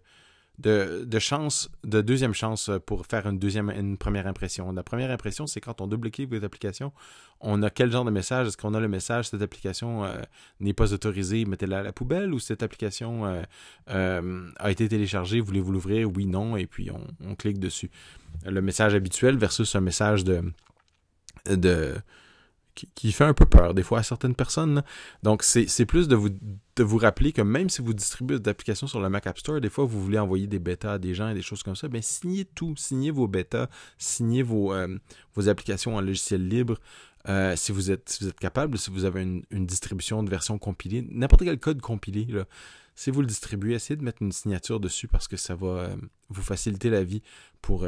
[0.58, 4.70] de, chance, de deuxième chance pour faire une deuxième, une première impression.
[4.72, 6.92] La première impression, c'est quand on double-clique votre application,
[7.40, 8.48] on a quel genre de message?
[8.48, 10.20] Est-ce qu'on a le message, cette application euh,
[10.60, 13.42] n'est pas autorisée, mettez-la à la poubelle, ou cette application euh,
[13.90, 16.08] euh, a été téléchargée, voulez-vous l'ouvrir?
[16.14, 17.90] Oui, non, et puis on, clique dessus.
[18.44, 20.42] Le message habituel versus un message de
[22.74, 24.82] qui, fait un peu peur des fois à certaines personnes.
[25.22, 29.26] Donc, c'est plus de vous, rappeler que même si vous distribuez d'applications sur le Mac
[29.26, 31.62] App Store, des fois, vous voulez envoyer des bêtas à des gens et des choses
[31.62, 32.74] comme ça, bien, signez tout.
[32.76, 34.98] Signez vos bêtas, signez vos, euh,
[35.46, 36.78] applications en logiciel libre.
[37.28, 41.44] Euh, si, vous êtes, si capable, si vous avez une, distribution de version compilée, n'importe
[41.44, 42.26] quel code compilé,
[42.94, 45.96] si vous le distribuez, essayez de mettre une signature dessus parce que ça va euh,
[46.30, 47.22] vous faciliter la vie
[47.60, 47.86] pour,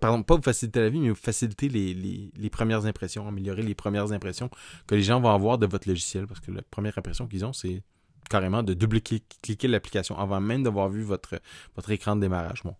[0.00, 3.62] pardon, pas vous faciliter la vie, mais vous faciliter les, les, les, premières impressions, améliorer
[3.62, 4.50] les premières impressions
[4.86, 6.26] que les gens vont avoir de votre logiciel.
[6.26, 7.82] Parce que la première impression qu'ils ont, c'est
[8.28, 11.40] carrément de double-cliquer l'application avant même d'avoir vu votre,
[11.74, 12.62] votre écran de démarrage.
[12.62, 12.74] Bon,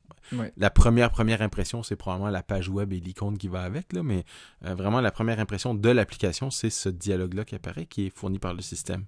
[0.56, 4.02] La première première impression, c'est probablement la page web et l'icône qui va avec, là,
[4.02, 4.24] mais
[4.64, 8.38] euh, vraiment la première impression de l'application, c'est ce dialogue-là qui apparaît, qui est fourni
[8.38, 9.04] par le système.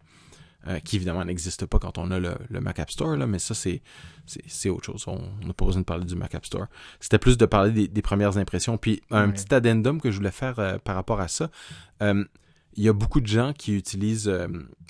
[0.68, 3.54] Euh, qui évidemment n'existe pas quand on a le, Mac App Store, là, mais ça,
[3.54, 3.80] c'est,
[4.26, 5.04] c'est, autre chose.
[5.06, 6.66] On n'a pas besoin de parler du Mac App Store.
[7.00, 8.76] C'était plus de parler des, premières impressions.
[8.76, 11.50] Puis un petit addendum que je voulais faire euh, par rapport à ça.
[12.02, 12.24] Euh,
[12.76, 14.28] il y a beaucoup de gens qui utilisent,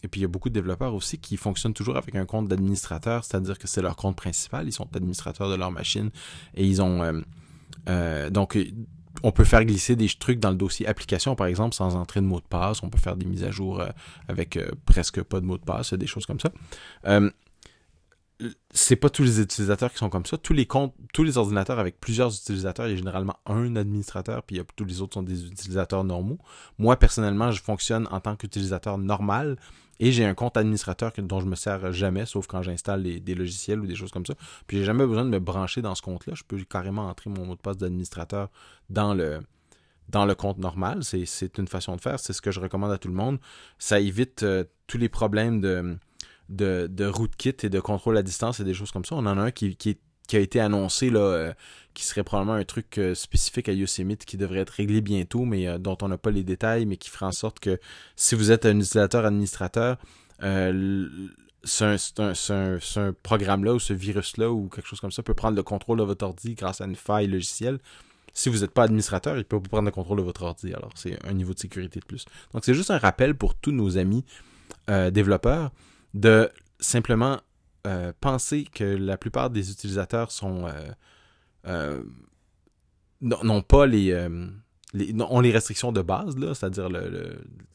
[0.03, 2.47] et puis il y a beaucoup de développeurs aussi qui fonctionnent toujours avec un compte
[2.49, 6.11] d'administrateur, c'est-à-dire que c'est leur compte principal, ils sont administrateurs de leur machine
[6.55, 7.23] et ils ont...
[8.31, 8.59] donc
[9.23, 12.27] on peut faire glisser des trucs dans le dossier application, par exemple, sans entrer de
[12.27, 12.83] mot de passe.
[12.83, 13.89] On peut faire des mises à jour euh,
[14.29, 16.51] avec euh, presque pas de mot de passe, des choses comme ça.
[17.07, 17.31] Euh,
[18.71, 20.39] c'est pas tous les utilisateurs qui sont comme ça.
[20.39, 24.43] Tous les comptes, tous les ordinateurs avec plusieurs utilisateurs, il y a généralement un administrateur,
[24.43, 26.39] puis tous les autres sont des utilisateurs normaux.
[26.79, 29.59] Moi, personnellement, je fonctionne en tant qu'utilisateur normal
[30.01, 33.81] et j'ai un compte administrateur dont je me sers jamais, sauf quand j'installe des logiciels
[33.81, 34.35] ou des choses comme ça.
[34.67, 36.33] Puis j'ai jamais besoin de me brancher dans ce compte-là.
[36.35, 38.49] Je peux carrément entrer mon mot de passe d'administrateur
[38.89, 39.41] dans le,
[40.35, 41.05] compte normal.
[41.05, 42.19] C'est une façon de faire.
[42.19, 43.39] C'est ce que je recommande à tout le monde.
[43.79, 45.99] Ça évite euh, tous les problèmes de,
[46.49, 47.13] de, de
[47.63, 49.17] et de contrôle à distance et des choses comme ça.
[49.17, 49.99] On en a un qui, qui,
[50.37, 51.53] a été annoncé, là, euh,
[51.95, 55.79] qui serait probablement un truc euh, spécifique à Yosemite qui devrait être réglé bientôt, mais
[55.79, 57.79] dont on n'a pas les détails, mais qui ferait en sorte que
[58.17, 59.99] si vous êtes un utilisateur administrateur,
[61.65, 66.05] ce programme-là ou ce virus-là ou quelque chose comme ça peut prendre le contrôle de
[66.05, 67.79] votre ordi grâce à une faille logicielle.
[68.33, 70.73] Si vous n'êtes pas administrateur, il peut vous prendre le contrôle de votre ordi.
[70.73, 72.25] Alors, c'est un niveau de sécurité de plus.
[72.55, 74.25] Donc, c'est juste un rappel pour tous nos amis
[74.89, 75.73] euh, développeurs
[76.15, 77.41] de simplement
[77.87, 80.67] euh, penser que la plupart des utilisateurs sont
[81.67, 82.03] euh,
[83.21, 84.15] n'ont pas les,
[85.19, 86.89] ont les restrictions de base, c'est-à-dire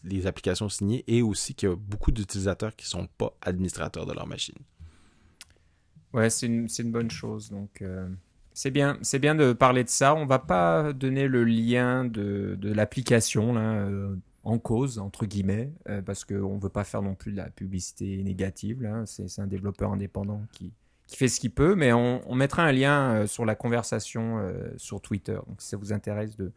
[0.03, 4.05] les applications signées, et aussi qu'il y a beaucoup d'utilisateurs qui ne sont pas administrateurs
[4.05, 4.57] de leur machine.
[6.13, 7.51] Ouais, c'est une, une, bonne chose.
[7.51, 7.83] Donc,
[8.55, 10.15] c'est bien, bien de parler de ça.
[10.15, 14.15] On va pas donner le lien de, de l'application euh,
[14.45, 18.21] en cause entre guillemets euh, parce qu'on veut pas faire non plus de la publicité
[18.23, 18.88] négative.
[19.05, 20.71] C'est, un développeur indépendant qui,
[21.08, 24.41] qui fait ce qu'il peut, mais on, mettra un lien euh, sur la conversation
[24.77, 25.38] sur Twitter.
[25.47, 26.51] Donc si ça vous intéresse de,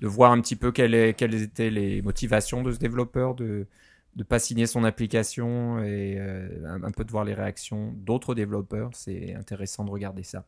[0.00, 3.66] de voir un petit peu quelles, étaient les motivations de ce développeur de
[4.16, 6.18] ne pas signer son application et
[6.64, 10.44] un peu de voir les réactions d'autres développeurs, c'est intéressant de regarder ça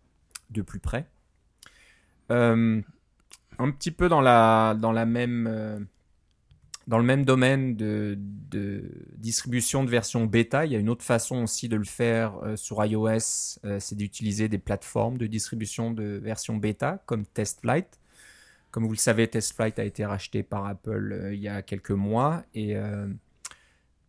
[0.51, 1.07] de plus près.
[2.31, 2.81] Euh,
[3.59, 5.79] un petit peu dans la, dans la même, euh,
[6.87, 8.19] dans le même domaine de,
[9.17, 12.57] distribution de version bêta, il y a une autre façon aussi de le faire euh,
[12.57, 17.99] sur iOS, c'est d'utiliser des plateformes de distribution de version bêta comme TestFlight.
[18.71, 22.45] Comme vous le savez, TestFlight a été racheté par Apple il y a quelques mois
[22.55, 22.77] et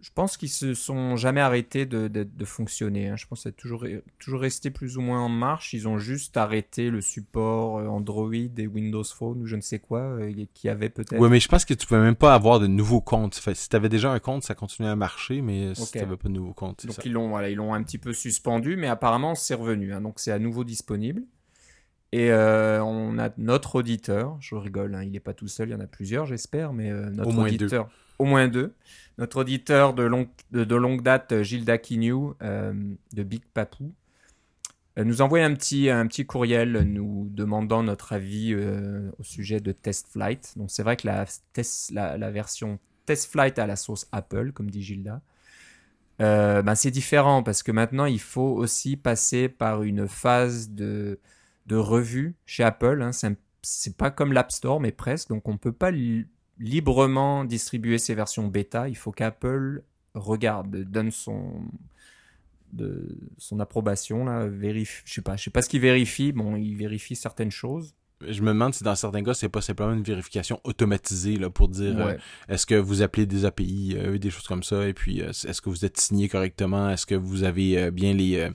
[0.02, 3.10] je pense qu'ils se sont jamais arrêtés de, de, fonctionner.
[3.10, 3.16] Hein.
[3.18, 3.86] Je pense que toujours,
[4.18, 5.74] toujours resté plus ou moins en marche.
[5.74, 9.78] Ils ont juste arrêté le support euh, Android et Windows Phone ou je ne sais
[9.80, 11.20] quoi euh, qui avait peut-être.
[11.20, 13.36] Oui, mais je pense que tu pouvais même pas avoir de nouveaux comptes.
[13.54, 16.30] si tu avais déjà un compte, ça continuait à marcher, mais si tu n'avais pas
[16.30, 16.86] de nouveau compte.
[16.88, 19.94] Donc ils l'ont voilà, ils l'ont un petit peu suspendu, mais apparemment c'est revenu.
[19.94, 20.02] Hein.
[20.02, 21.24] donc c'est à nouveau disponible.
[22.14, 25.72] Et euh, on a notre auditeur, je rigole, hein, il n'est pas tout seul, il
[25.72, 27.92] y en a plusieurs, j'espère, mais notre au moins auditeur, deux.
[28.20, 28.74] au moins deux,
[29.18, 30.10] notre auditeur de,
[30.52, 32.74] de, longue date, Gilles Daquignou, euh,
[33.14, 33.94] de Big Papou,
[35.00, 39.72] euh, nous envoie un petit, un petit courriel nous demandant notre avis au sujet de
[39.72, 40.54] Test Flight.
[40.58, 44.52] Donc c'est vrai que la, test, la, la, version Test Flight à la sauce Apple,
[44.52, 45.22] comme dit Gilda,
[46.20, 51.20] ben c'est différent parce que maintenant il faut aussi passer par une phase de
[51.68, 53.02] de revue chez Apple.
[53.02, 53.12] Hein.
[53.62, 55.30] C'est pas comme l'App Store, mais presque.
[55.30, 55.92] Donc on ne peut pas
[56.60, 58.90] librement distribuer ces versions bêta.
[58.90, 61.64] Il faut qu'Apple regarde, donne son
[62.74, 66.32] de son approbation là, vérifie, je sais pas, je sais pas ce qu'il vérifie.
[66.32, 67.94] Bon, il vérifie certaines choses.
[68.28, 71.68] Je me demande si dans certains cas, c'est pas simplement une vérification automatisée là, pour
[71.70, 72.16] dire euh,
[72.50, 75.62] est-ce que vous appelez des API, euh, des choses comme ça, et puis euh, est-ce
[75.62, 78.50] que vous êtes signé correctement, est-ce que vous avez bien les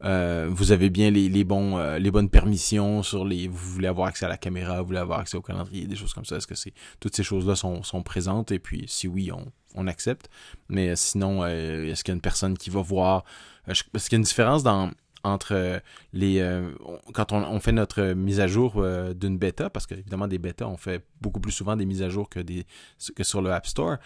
[0.00, 4.26] vous avez bien les, les bons les bonnes permissions sur les vous voulez avoir accès
[4.26, 6.36] à la caméra, vous voulez avoir accès au calendrier, des choses comme ça.
[6.36, 8.52] Est-ce que c'est toutes ces choses-là sont, sont présentes?
[8.52, 10.28] Et puis si oui, on, on accepte.
[10.68, 13.24] Mais sinon, est-ce qu'il y a une personne qui va voir?
[13.66, 14.90] Est-ce qu'il y a une différence dans
[15.24, 15.78] entre euh,
[16.12, 16.70] les euh,
[17.12, 20.76] quand on, fait notre mise à jour euh, d'une bêta parce qu'évidemment des bêtas on
[20.76, 22.66] fait beaucoup plus souvent des mises à jour que des
[23.14, 23.96] que sur le App Store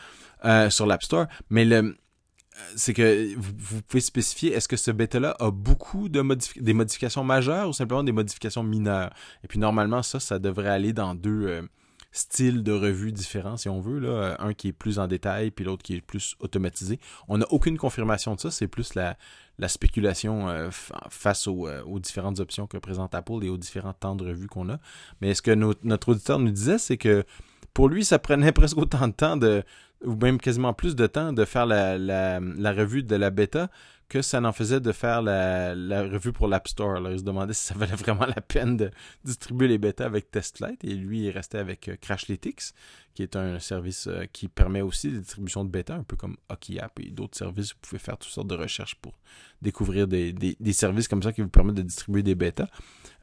[0.71, 1.97] sur l'App Store mais le
[2.77, 6.23] c'est que vous, pouvez spécifier est-ce que ce bêta là a beaucoup de
[6.61, 9.11] des modifications majeures ou simplement des modifications mineures?
[9.43, 11.67] Et puis normalement ça ça devrait aller dans deux
[12.13, 13.99] styles de revue différents, si on veut.
[13.99, 14.37] Là.
[14.39, 17.01] Un qui est plus en détail, puis l'autre qui est plus automatisé.
[17.29, 19.17] On n'a aucune confirmation de ça, c'est plus la,
[19.59, 20.69] la spéculation euh,
[21.09, 24.69] face euh, aux, différentes options que présente Apple et aux différents temps de revue qu'on
[24.69, 24.79] a.
[25.21, 27.25] Mais ce que notre auditeur nous disait, c'est que
[27.75, 29.63] pour lui, ça prenait presque autant de temps de
[30.05, 33.69] ou même quasiment plus de temps de faire la, la, la revue de la bêta
[34.13, 35.73] que ça n'en faisait de faire la,
[36.03, 36.97] revue pour l'App Store.
[36.97, 38.91] Alors, il se demandait si ça valait vraiment la peine de
[39.25, 40.85] distribuer les bêtas avec TestFlight.
[40.85, 42.75] Et lui, il restait avec euh, Crashlytics,
[43.15, 46.37] qui est un service euh, qui permet aussi la distribution de bêta, un peu comme
[46.51, 47.73] Hockey App et d'autres services.
[47.73, 49.15] Vous pouvez faire toutes sortes de recherches pour
[49.63, 52.69] découvrir des, des, des services comme ça qui vous permettent de distribuer des bêtas.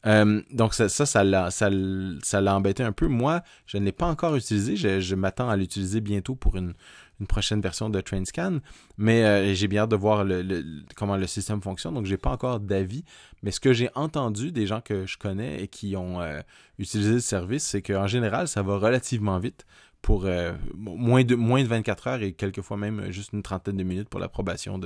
[0.06, 3.08] Euh, donc ça, ça, l'a, embêté un peu.
[3.08, 4.76] Moi, je ne l'ai pas encore utilisé.
[4.76, 6.74] Je m'attends à l'utiliser bientôt pour une,
[7.20, 8.60] une prochaine version de TrainScan.
[8.98, 10.64] Mais euh, j'ai bien hâte de voir le,
[10.96, 11.94] comment le système fonctionne.
[11.94, 13.04] Donc, j'ai pas encore d'avis.
[13.44, 16.42] Mais ce que j'ai entendu des gens que je connais et qui ont euh,
[16.78, 19.66] utilisé le service, c'est qu'en général, ça va relativement vite
[20.02, 23.84] pour euh, moins, de, moins de 24 heures et quelquefois même juste une trentaine de
[23.84, 24.80] minutes pour l'approbation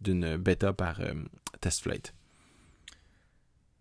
[0.00, 1.00] d'une bêta par
[1.62, 2.12] TestFlight.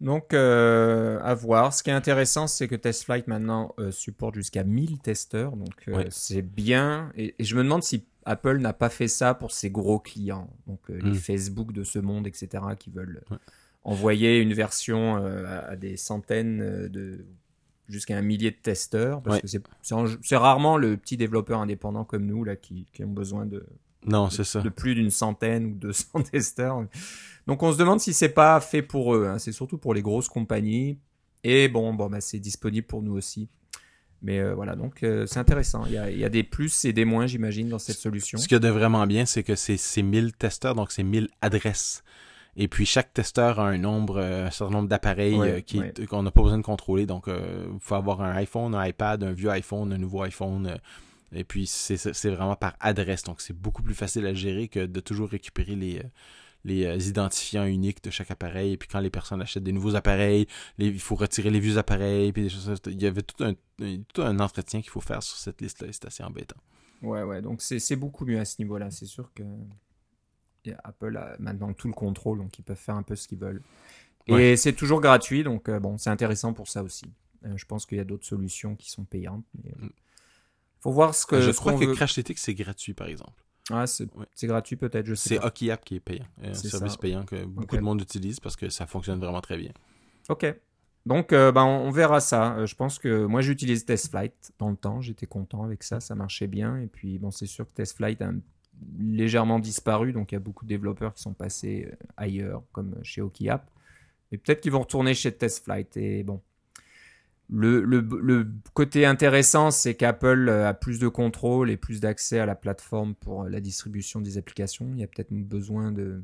[0.02, 1.74] Donc, euh, à voir.
[1.74, 5.56] Ce qui est intéressant, c'est que TestFlight maintenant euh, supporte jusqu'à 1000 testeurs.
[5.56, 7.12] Donc, euh, c'est bien.
[7.16, 10.50] Et, je me demande si Apple n'a pas fait ça pour ses gros clients.
[10.68, 11.16] Donc, les hmm.
[11.16, 13.24] Facebook de ce monde, etc., qui veulent
[13.84, 17.26] envoyer une version à, des centaines de
[17.88, 19.22] jusqu'à un millier de testeurs.
[19.22, 19.48] Parce que
[20.22, 23.66] c'est rarement le petit développeur indépendant comme nous là qui, qui ont besoin de,
[24.06, 24.62] non, c'est ça.
[24.62, 26.86] De plus d'une centaine ou 200 testeurs.
[27.48, 29.28] Donc on se demande si c'est pas fait pour eux.
[29.28, 29.40] Hein.
[29.40, 30.98] C'est surtout pour les grosses compagnies.
[31.44, 33.50] Et bon, bon, bah, c'est disponible pour nous aussi.
[34.22, 35.86] Mais euh, voilà, donc euh, c'est intéressant.
[35.86, 38.38] Il y, a, il y, a, des plus et des moins, j'imagine, dans cette solution.
[38.38, 42.04] Ce qui est de vraiment bien, c'est que c'est 1000 testeurs, donc c'est 1000 adresses.
[42.58, 45.64] Et puis chaque testeur a un nombre, euh, un certain nombre d'appareils
[46.10, 47.06] qu'on n'a pas besoin de contrôler.
[47.06, 50.78] Donc il faut avoir un iPhone, un iPad, un vieux iPhone, un nouveau iPhone
[51.32, 53.24] et puis, c'est vraiment par adresse.
[53.24, 56.04] Donc, c'est beaucoup plus facile à gérer que de toujours récupérer les, euh,
[56.65, 58.74] les euh, identifiants uniques de chaque appareil.
[58.74, 60.48] Et puis, quand les personnes achètent des nouveaux appareils,
[60.80, 62.34] il faut retirer les vieux appareils.
[62.34, 63.54] Puis des choses, il y avait tout un,
[64.13, 65.89] tout un entretien qu'il faut faire sur cette liste-là.
[65.92, 66.60] C'est assez embêtant.
[67.02, 67.42] Ouais, ouais.
[67.42, 68.89] Donc, c'est beaucoup mieux à ce niveau-là.
[68.89, 69.44] C'est sûr que
[70.84, 72.39] Apple a maintenant tout le contrôle.
[72.39, 73.62] Donc, ils peuvent faire un peu ce qu'ils veulent.
[74.28, 75.44] Et c'est toujours gratuit.
[75.44, 77.06] Donc, euh, bon, c'est intéressant pour ça aussi.
[77.44, 79.46] je pense qu'il y a d'autres solutions qui sont payantes.
[79.63, 79.89] Mais, mm
[80.82, 81.42] faut voir ce que.
[81.42, 83.44] Je crois que Crashlytics c'est gratuit par exemple.
[83.72, 85.30] Ah, c'est gratuit peut-être, je sais.
[85.30, 86.26] C'est Hockey App qui est payant.
[86.44, 89.72] Un service payant que beaucoup de monde utilise parce que ça fonctionne vraiment très bien.
[90.30, 90.46] Ok.
[91.06, 92.56] Donc, euh, ben, on verra ça.
[92.58, 95.02] Euh, je pense que moi, j'utilise TestFlight dans le temps.
[95.02, 96.00] J'étais content avec ça.
[96.00, 96.78] Ça marchait bien.
[96.78, 98.32] Et puis, bon, c'est sûr que TestFlight a
[99.00, 100.13] légèrement disparu.
[100.13, 103.50] Donc, il y a beaucoup de développeurs qui sont passés euh, ailleurs, comme chez Hockey
[103.50, 103.70] App.
[104.32, 105.96] Et peut-être qu'ils vont retourner chez TestFlight.
[105.98, 106.42] Et bon,
[107.52, 112.46] le, le, côté intéressant, c'est qu'Apple euh, a plus de contrôle et plus d'accès à
[112.46, 114.92] la plateforme pour euh, la distribution des applications.
[114.94, 116.22] Il y a peut-être besoin de,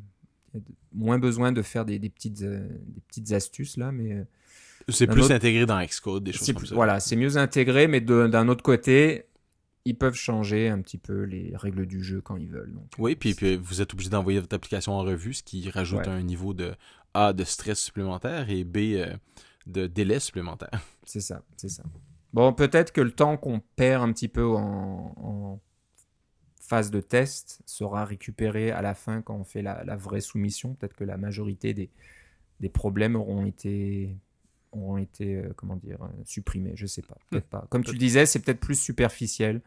[0.94, 4.26] moins besoin de faire des, des petites, euh, des petites astuces là, mais
[4.90, 6.76] c'est plus intégré dans Xcode, des choses comme ça.
[6.76, 9.24] Voilà, c'est mieux intégré, mais d'un autre côté,
[9.86, 12.74] ils peuvent changer un petit peu les règles du jeu quand ils veulent.
[12.74, 16.08] Donc, oui, puis, puis, vous êtes obligé d'envoyer votre application en revue, ce qui rajoute
[16.08, 16.76] un niveau de
[17.16, 18.98] A de stress supplémentaire et B
[19.66, 20.82] de délai supplémentaire.
[21.06, 21.84] C'est ça, c'est ça.
[22.34, 25.62] Bon, peut-être que le temps qu'on perd un petit peu en,
[26.60, 30.74] phase de test sera récupéré à la fin quand on fait la, vraie soumission.
[30.74, 31.92] Peut-être que la majorité des,
[32.60, 34.18] des problèmes auront été
[34.72, 36.74] auront été euh, comment dire euh, supprimés.
[36.76, 37.68] Je sais pas, peut-être pas.
[37.70, 39.62] Comme tu le disais, c'est peut-être plus superficiel.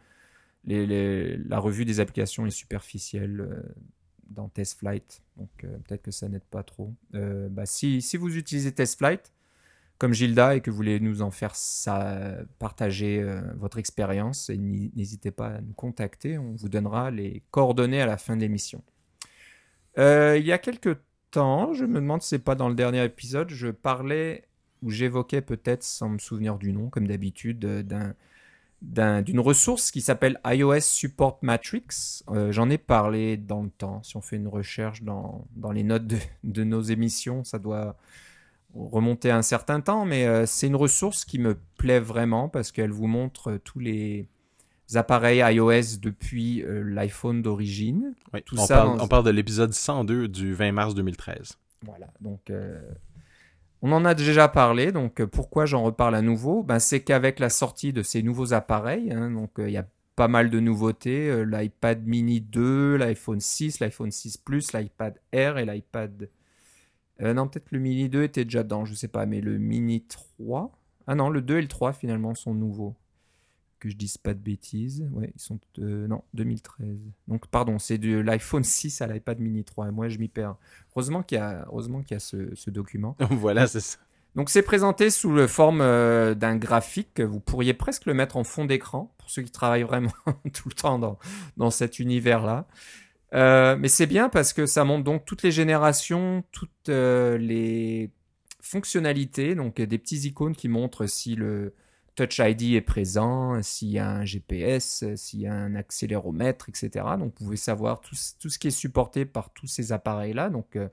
[0.64, 3.62] Les, la revue des applications est superficielle euh,
[4.28, 6.94] dans TestFlight, donc peut-être que ça n'aide pas trop.
[7.12, 9.32] Bah, si, si vous utilisez TestFlight,
[9.98, 11.54] comme Gilda et que vous voulez nous en faire
[12.58, 16.38] partager euh, votre expérience, n'hésitez pas à nous contacter.
[16.38, 18.82] On vous donnera les coordonnées à la fin de l'émission.
[19.96, 20.98] il y a quelques
[21.30, 24.44] temps, je me demande si c'est pas dans le dernier épisode, je parlais
[24.82, 28.14] ou j'évoquais peut-être, sans me souvenir du nom, comme d'habitude, d'un
[28.80, 32.22] d'une ressource qui s'appelle iOS Support Matrix.
[32.28, 34.02] Euh, j'en ai parlé dans le temps.
[34.04, 37.96] Si on fait une recherche dans, dans les notes de, de, nos émissions, ça doit
[38.74, 42.72] remonter à un certain temps, mais euh, c'est une ressource qui me plaît vraiment parce
[42.72, 44.28] qu'elle vous montre tous les
[44.94, 48.14] appareils iOS depuis euh, l'iPhone d'origine.
[48.32, 51.58] on, parle, on, parle, de l'épisode 102 du 20 mars 2013.
[51.84, 52.50] Voilà, donc
[53.80, 56.62] on en a déjà parlé, donc euh, pourquoi j'en reparle à nouveau?
[56.62, 59.86] Ben, C'est qu'avec la sortie de ces nouveaux appareils, hein, donc euh, il y a
[60.16, 65.58] pas mal de nouveautés, euh, l'iPad mini 2, l'iPhone 6, l'iPhone 6 Plus, l'iPad Air
[65.58, 66.28] et l'iPad...
[67.20, 70.72] non, peut-être le mini 2 était déjà dedans, je sais pas, mais le mini 3...
[71.06, 72.94] Ah non, le 2 et le 3 finalement sont nouveaux
[73.78, 75.08] que je dise pas de bêtises.
[75.12, 76.98] Ouais, ils sont non 2013.
[77.28, 79.90] Donc pardon, c'est de l'iPhone 6 à l'iPad Mini 3.
[79.90, 80.56] Moi, je m'y perds.
[80.92, 83.16] Heureusement qu'il y a, heureusement qu'il y a ce, document.
[83.30, 83.98] voilà, c'est ça.
[84.34, 87.20] Donc c'est présenté sous la forme euh, d'un graphique.
[87.20, 90.12] Vous pourriez presque le mettre en fond d'écran pour ceux qui travaillent vraiment
[90.52, 91.18] tout le temps dans,
[91.56, 92.66] dans cet univers-là.
[93.34, 98.10] Euh, mais c'est bien parce que ça montre donc toutes les générations, toutes euh, les
[98.60, 101.74] fonctionnalités, donc des petits icônes qui montrent si le,
[102.14, 106.90] Touch ID est présent, s'il y a un GPS, s'il y a un accéléromètre, etc.
[107.16, 110.50] Donc vous pouvez savoir tout, ce qui est supporté par tous ces appareils-là.
[110.50, 110.88] Donc euh,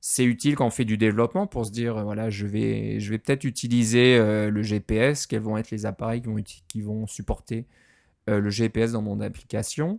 [0.00, 3.18] c'est utile quand on fait du développement pour se dire, voilà, je vais, je vais
[3.18, 6.22] peut-être utiliser le GPS, quels vont être les appareils
[6.68, 7.66] qui vont supporter
[8.26, 9.98] le GPS dans mon application.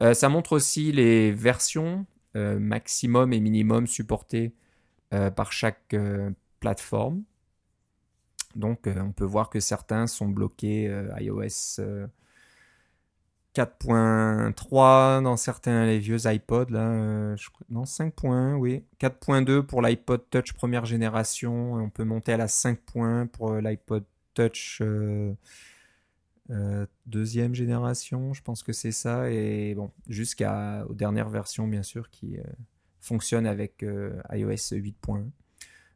[0.00, 4.52] Ça montre aussi les versions maximum et minimum supportées
[5.10, 5.94] par chaque
[6.60, 7.22] plateforme.
[8.56, 11.80] Donc, euh, on peut voir que certains sont bloqués euh, iOS
[13.54, 17.36] 4.3 euh, dans certains les vieux iPods là,
[17.68, 23.28] non 5.1 oui, 4.2 pour l'iPod Touch première génération, on peut monter à la 5.1
[23.28, 24.04] pour l'iPod
[24.34, 24.82] Touch
[27.06, 32.10] deuxième génération, je pense que c'est ça et bon jusqu'à aux dernières versions bien sûr
[32.10, 32.36] qui
[33.00, 35.24] fonctionnent avec iOS 8.1.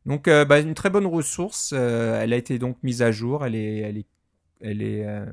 [0.07, 1.73] Donc, euh, bah, une très bonne ressource.
[1.75, 3.45] Euh, elle a été donc mise à jour.
[3.45, 4.05] Elle est,
[4.63, 5.27] euh,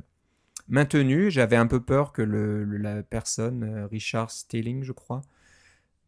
[0.67, 1.31] maintenue.
[1.31, 5.21] J'avais un peu peur que la personne, Richard Stilling, je crois,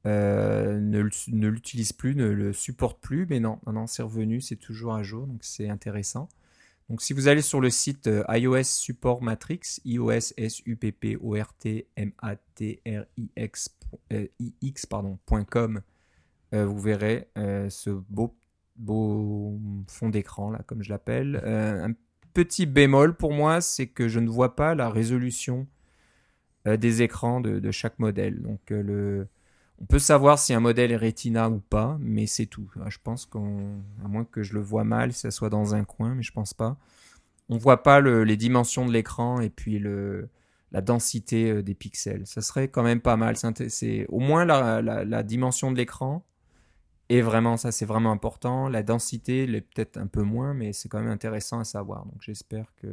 [0.05, 3.25] ne, l'utilise plus, ne le supporte plus.
[3.29, 5.27] Mais non, non, non c'est revenu, c'est toujours à jour.
[5.27, 6.29] Donc, c'est intéressant.
[6.89, 11.17] Donc, si vous allez sur le site iOS Support Matrix, iOS S U P P
[11.21, 13.29] O R T M A T R I
[14.61, 14.87] X
[15.49, 15.81] .com,
[16.51, 18.35] vous verrez ce beau
[18.79, 21.41] beau fond d'écran, là, comme je l'appelle.
[21.43, 21.93] Euh, un
[22.33, 25.67] petit bémol pour moi, c'est que je ne vois pas la résolution
[26.67, 28.41] euh, des écrans de, chaque modèle.
[28.41, 29.27] Donc, euh, le...
[29.81, 32.69] on peut savoir si un modèle est Retina ou pas, mais c'est tout.
[32.87, 36.15] Je pense qu'on, à moins que je le vois mal, ça soit dans un coin,
[36.15, 36.77] mais je pense pas.
[37.47, 39.81] On voit pas les dimensions de l'écran et puis
[40.71, 42.27] la densité des pixels.
[42.27, 43.35] Ça serait quand même pas mal.
[43.37, 46.23] C'est au moins la, dimension de l'écran
[47.07, 48.69] et vraiment, ça c'est vraiment important.
[48.69, 52.05] La densité l'est peut-être un peu moins, mais c'est quand même intéressant à savoir.
[52.05, 52.87] Donc j'espère que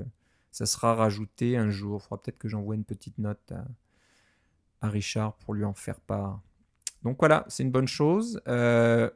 [0.52, 2.00] ça sera rajouté un jour.
[2.00, 3.52] Il faudra peut-être que j'envoie une petite note
[4.80, 6.40] à, Richard pour lui en faire part.
[7.06, 8.42] Donc voilà, c'est une bonne chose.
[8.48, 9.08] Euh,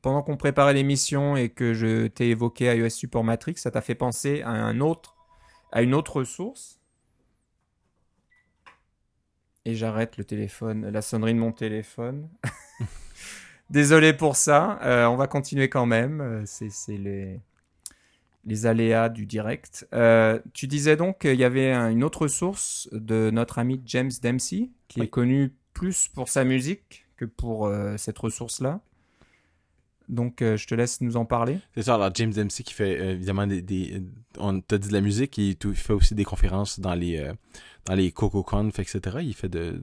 [0.00, 3.96] pendant qu'on préparait l'émission et que je t'ai évoqué iOS Support Matrix, ça t'a fait
[3.96, 5.16] penser à un autre,
[5.72, 6.78] à une autre ressource.
[9.64, 12.28] Et j'arrête le téléphone, la sonnerie de mon téléphone.
[13.70, 14.78] Désolé pour ça.
[14.84, 16.20] Euh, on va continuer quand même.
[16.20, 17.40] Euh, c'est les,
[18.44, 19.88] les aléas du direct.
[19.92, 24.70] Euh, tu disais donc qu'il y avait une autre source de notre ami James Dempsey,
[24.86, 28.80] qui est connu plus pour sa musique que pour cette ressource-là.
[30.08, 31.58] Donc, je te laisse nous en parler.
[31.74, 31.94] C'est ça.
[31.94, 34.02] Alors, James Dempsey qui fait évidemment des,
[34.38, 37.32] on t'a dit de la musique, il fait aussi des conférences dans les
[37.86, 39.18] dans les CocoConf, etc.
[39.22, 39.82] Il fait de,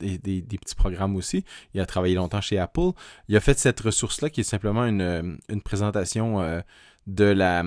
[0.00, 1.44] des, petits programmes aussi.
[1.74, 2.90] Il a travaillé longtemps chez Apple.
[3.28, 6.60] Il a fait cette ressource-là qui est simplement une, une présentation euh,
[7.06, 7.62] de la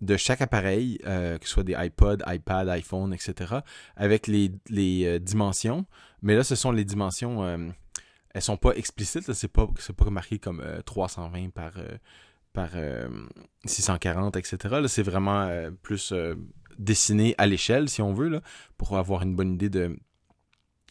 [0.00, 3.56] de chaque appareil, euh, que ce soit des iPod, iPad, iPhone, etc.,
[3.96, 5.86] avec les, les euh, dimensions.
[6.22, 7.72] Mais là, ce sont les dimensions,
[8.34, 9.66] elles sont pas explicites, c'est pas,
[9.96, 11.72] pas marqué comme 320 par,
[12.52, 12.70] par
[13.64, 14.56] 640, etc.
[14.80, 15.50] Là, c'est vraiment
[15.82, 16.12] plus
[16.78, 18.40] dessiné à l'échelle, si on veut,
[18.76, 19.96] pour avoir une bonne idée de,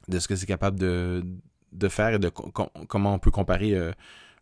[0.08, 1.24] de ce que c'est capable de,
[1.72, 3.92] de faire et de comment on peut comparer euh,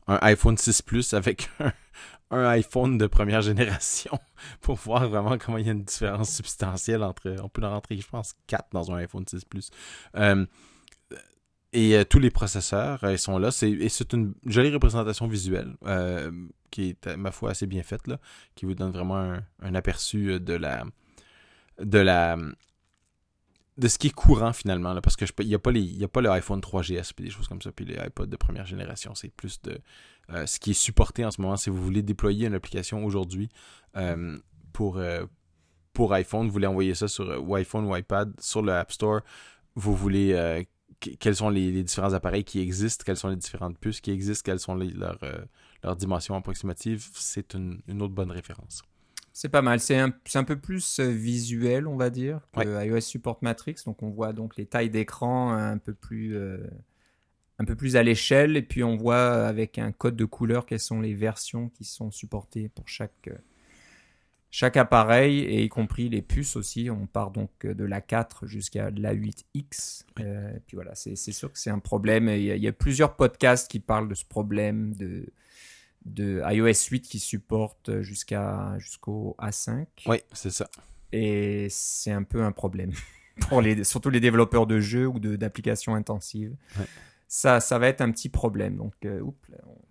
[0.07, 1.49] un iPhone 6 Plus avec
[2.31, 4.19] un, iPhone de première génération
[4.61, 7.35] pour voir vraiment comment il y a une différence substantielle entre.
[7.41, 9.71] On peut en rentrer, je pense, 4 dans un iPhone 6 Plus.
[11.75, 13.51] Euh, et tous les processeurs ils sont là.
[13.51, 15.75] C'est, et c'est une jolie représentation visuelle
[16.71, 18.19] qui est, ma foi, assez bien faite, là,
[18.55, 20.83] qui vous donne vraiment un, aperçu de la,
[21.79, 22.37] de la,
[23.77, 26.29] de ce qui est courant finalement, parce que il n'y a, pas a pas le
[26.31, 29.15] iPhone 3GS et des choses comme ça, puis les iPods de première génération.
[29.15, 29.79] C'est plus de
[30.31, 31.57] euh, ce qui est supporté en ce moment.
[31.57, 33.49] Si vous voulez déployer une application aujourd'hui
[33.97, 34.37] euh,
[34.73, 35.25] pour, euh,
[35.93, 39.21] pour iPhone, vous voulez envoyer ça sur iPhone ou iPad sur le App Store,
[39.75, 40.65] vous voulez
[41.19, 44.59] quels sont les, différents appareils qui existent, quelles sont les différentes puces qui existent, quelles
[44.59, 45.19] sont leurs,
[45.83, 48.83] leurs dimensions approximatives, c'est une, une autre bonne référence.
[49.37, 49.81] C'est pas mal.
[49.81, 53.75] C'est un, un, peu plus euh, visuel, on va dire, que iOS Support Matrix.
[53.85, 56.65] Donc, on voit donc les tailles d'écran un peu plus, euh,
[57.59, 58.55] un peu plus à l'échelle.
[58.55, 62.11] Et puis, on voit avec un code de couleur quelles sont les versions qui sont
[62.11, 63.35] supportées pour chaque, euh,
[64.55, 66.89] chaque appareil, et y compris les puces aussi.
[66.89, 70.05] On part donc de la 4 jusqu'à la 8X.
[70.17, 72.29] et puis voilà, c'est sûr que c'est un problème.
[72.29, 75.25] Il il y, a plusieurs podcasts qui parlent de ce problème de
[76.05, 79.87] de iOS 8 qui supporte jusqu'à jusqu'au A5.
[80.05, 80.69] Oui, c'est ça.
[81.11, 82.93] Et c'est un peu un problème
[83.49, 86.55] pour les surtout les développeurs de jeux ou d'applications intensives.
[87.35, 88.77] Ça, ça va être un petit problème.
[88.77, 89.21] Donc, euh,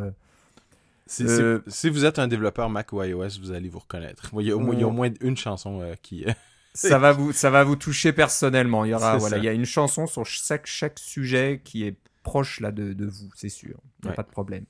[1.06, 4.30] si, vous êtes un développeur Mac ou iOS, vous allez vous reconnaître.
[4.38, 6.26] Il y a au, il y a au moins une chanson qui,
[6.74, 8.84] ça va vous ça va vous toucher personnellement.
[8.84, 11.96] Il y aura voilà, il y a une chanson sur chaque chaque sujet qui est
[12.22, 13.76] proche là de, de vous, c'est sûr.
[14.02, 14.64] Il n'y a pas de problème.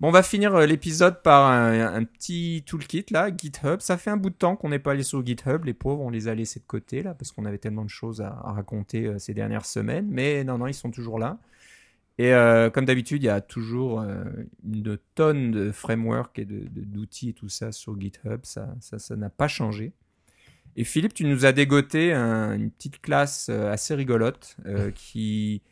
[0.00, 3.80] Bon, on va finir euh, l'épisode par un, petit toolkit là, GitHub.
[3.80, 6.10] Ça fait un bout de temps qu'on n'est pas allé sur GitHub, les pauvres, on
[6.10, 9.18] les a laissés de côté là parce qu'on avait tellement de choses à, raconter euh,
[9.18, 10.06] ces dernières semaines.
[10.08, 11.38] Mais non, non, ils sont toujours là.
[12.18, 14.04] Et euh, comme d'habitude, il y a toujours
[14.64, 18.40] une tonne de frameworks et d'outils de, et tout ça sur GitHub.
[18.44, 19.92] Ça, ça, n'a pas changé.
[20.76, 24.56] Et Philippe, tu nous as dégoté une petite classe assez rigolote
[24.96, 25.62] qui,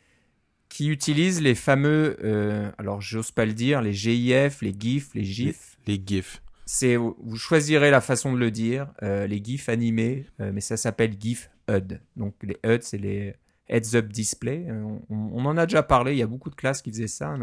[0.77, 5.23] qui utilise les fameux, euh, alors j'ose pas le dire, les GIF, les GIF, les
[5.23, 5.75] GIF.
[5.87, 6.43] Les, GIF.
[6.67, 11.49] C'est, vous choisirez la façon de le dire, les GIF animés, mais ça s'appelle GIF
[11.67, 11.99] HUD.
[12.15, 13.33] Donc les HUD, c'est les
[13.69, 14.67] Heads Up Display.
[15.09, 17.35] On, en a déjà parlé, il y a beaucoup de classes qui faisaient ça.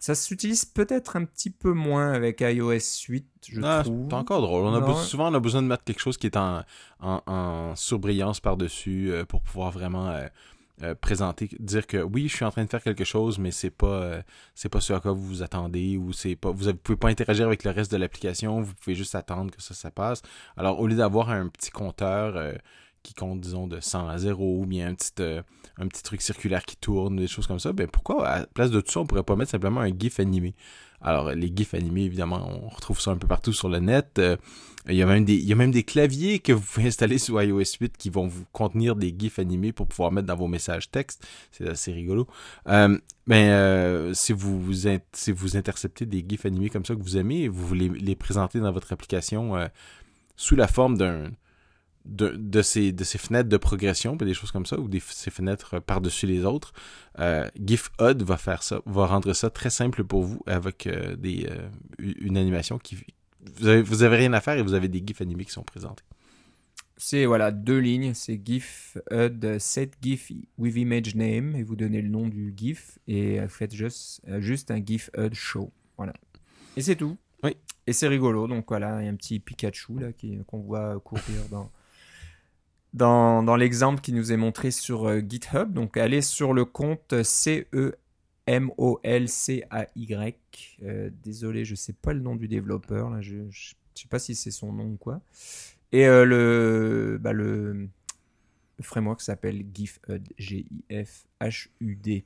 [0.00, 4.08] Ça s'utilise peut-être un petit peu moins avec iOS 8, je ah, trouve.
[4.10, 4.64] C'est encore drôle.
[4.64, 6.64] On a souvent, on a besoin de mettre quelque chose qui est en,
[6.98, 10.26] en, surbrillance par-dessus euh, pour pouvoir vraiment euh,
[10.82, 13.70] euh, présenter, dire que oui, je suis en train de faire quelque chose, mais c'est
[13.70, 14.20] pas
[14.54, 17.46] c'est pas ce à quoi vous vous attendez ou c'est pas vous, pouvez pas interagir
[17.46, 20.22] avec le reste de l'application, vous pouvez juste attendre que ça ça passe.
[20.56, 22.58] Alors au lieu d'avoir un petit compteur
[23.02, 25.42] qui compte, disons, de 100 à 0, ou bien un petit, euh,
[25.78, 28.70] un petit truc circulaire qui tourne, des choses comme ça, ben pourquoi, à la place
[28.70, 30.54] de tout ça, on pourrait pas mettre simplement un GIF animé?
[31.00, 34.18] Alors, les GIFs animés, évidemment, on retrouve ça un peu partout sur le net.
[34.18, 34.36] Euh,
[34.88, 38.26] il, y a même des, claviers que vous pouvez installer sur iOS 8 qui vont
[38.26, 41.26] vous contenir des GIFs animés pour pouvoir mettre dans vos messages texte.
[41.52, 42.26] C'est assez rigolo.
[42.68, 47.02] Euh, mais euh, si vous, vous si vous interceptez des GIFs animés comme ça que
[47.02, 49.54] vous aimez, vous voulez les présenter dans votre application
[50.36, 51.30] sous la forme d'un
[52.08, 55.78] de, ces, de ces fenêtres de progression, des choses comme ça, ou des, ces fenêtres
[55.78, 56.72] par-dessus les autres,
[57.18, 61.46] euh, GIF-HUD va faire ça, va rendre ça très simple pour vous avec euh, des,
[61.50, 62.96] euh, une animation qui...
[63.56, 65.62] Vous avez, vous avez rien à faire et vous avez des GIFs animés qui sont
[65.62, 66.04] présentés.
[66.96, 72.02] C'est voilà deux lignes, c'est GIF HUD set GIF with image name et vous donnez
[72.02, 75.72] le nom du GIF et vous faites juste, juste un GIF HUD show.
[75.96, 76.12] Voilà.
[76.76, 77.16] Et c'est tout.
[77.44, 77.56] Oui.
[77.86, 80.08] Et c'est rigolo, donc voilà, il y a un petit Pikachu là
[80.46, 81.70] qu'on voit courir dans,
[82.94, 85.72] dans, l'exemple qui nous est montré sur euh, GitHub.
[85.72, 87.96] Donc, allez sur le compte C-E-M-O-L-C-A-Y.
[90.82, 93.10] Euh, désolé, je ne sais pas le nom du développeur.
[93.10, 95.20] Là, je ne sais pas si c'est son nom ou quoi.
[95.92, 97.88] Et euh, le, bah, le,
[98.80, 100.32] framework s'appelle GIFHUD.
[100.38, 102.24] G-I-F-H-U-D.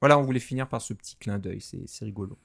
[0.00, 2.38] voilà, on voulait finir par ce petit clin d'œil, c'est rigolo.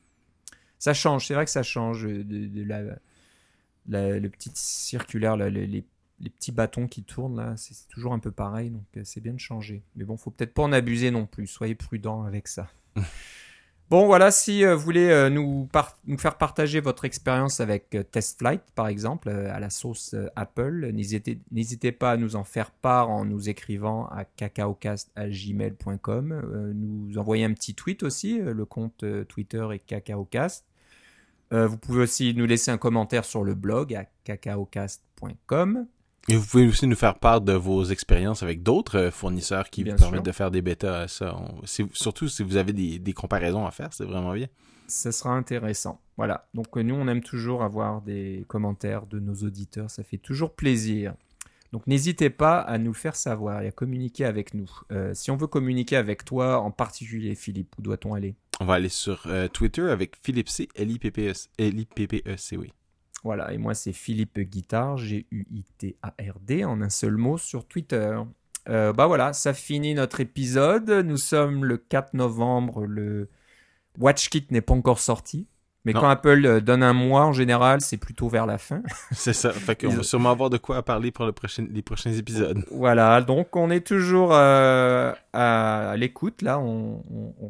[0.80, 5.84] Ça change, c'est vrai que ça change de, la, le petit circulaire, les,
[6.30, 9.84] petits bâtons qui tournent là, c'est toujours un peu pareil, donc c'est bien de changer.
[9.96, 12.68] Mais bon, faut peut-être pas en abuser non plus, soyez prudents avec ça.
[13.90, 15.70] Bon, voilà, si euh, vous voulez euh, nous,
[16.08, 21.92] nous, faire partager votre expérience avec euh, TestFlight, par exemple, à la sauce Apple, n'hésitez
[21.94, 26.74] pas à nous en faire part en nous écrivant à cacaocast.gmail.com.
[26.76, 30.66] nous envoyer un petit tweet aussi, le compte Twitter est cacaocast.
[31.52, 35.88] vous pouvez aussi nous laisser un commentaire sur le blog à cacaocast.com.
[36.30, 39.84] Et vous pouvez aussi nous faire part de vos expériences avec d'autres euh, fournisseurs qui
[39.84, 41.08] vous permettent de faire des bêtas.
[41.08, 41.34] Ça,
[41.94, 44.48] surtout si vous avez des, comparaisons à faire, c'est vraiment bien.
[44.88, 46.02] Ça sera intéressant.
[46.18, 46.50] Voilà.
[46.54, 49.90] Donc nous, on aime toujours avoir des commentaires de nos auditeurs.
[49.90, 51.14] Ça fait toujours plaisir.
[51.72, 54.70] Donc n'hésitez pas à nous le faire savoir et à communiquer avec nous.
[54.92, 58.36] Euh, si on veut communiquer avec toi en particulier, Philippe, où doit-on aller?
[58.60, 62.74] On va aller sur euh, Twitter avec Philippe C, L-I-P-P-E-C, e oui.
[63.28, 68.18] Voilà, et moi c'est Philippe Guitard, G-U-I-T-A-R-D, en un seul mot sur Twitter.
[68.70, 70.90] Euh, bah voilà, ça finit notre épisode.
[70.90, 73.28] Nous sommes le 4 novembre, le
[74.00, 75.46] WatchKit n'est pas encore sorti.
[75.88, 78.82] Mais quand Apple euh, donne un mois, en général, c'est plutôt vers la fin.
[79.12, 79.52] c'est ça.
[79.52, 82.64] Fait qu'on va sûrement avoir de quoi parler pour le prochain, les prochains épisodes.
[82.72, 83.22] Voilà.
[83.22, 86.42] Donc, on est toujours euh, à, l'écoute.
[86.42, 87.02] Là, on,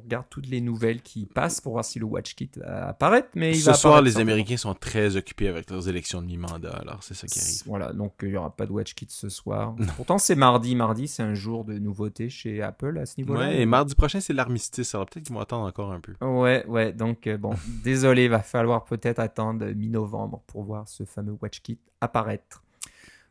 [0.03, 3.29] regarde toutes les nouvelles qui passent pour voir si le WatchKit va apparaître.
[3.35, 6.77] Mais il Ce soir, les Américains sont très occupés avec leurs élections de mi-mandat.
[6.81, 7.63] Alors, c'est ça qui arrive.
[7.65, 7.93] Voilà.
[7.93, 9.75] Donc, il n'y aura pas de WatchKit ce soir.
[9.95, 10.75] Pourtant, c'est mardi.
[10.75, 13.39] Mardi, c'est un jour de nouveauté chez Apple à ce niveau-là.
[13.47, 14.93] Ouais, et mardi prochain, c'est l'armistice.
[14.93, 16.13] Alors, peut-être qu'ils vont attendre encore un peu.
[16.21, 16.93] Ouais, ouais.
[16.93, 21.79] Donc, euh, bon, désolé il va falloir peut-être attendre mi-novembre pour voir ce fameux WatchKit
[22.01, 22.63] apparaître.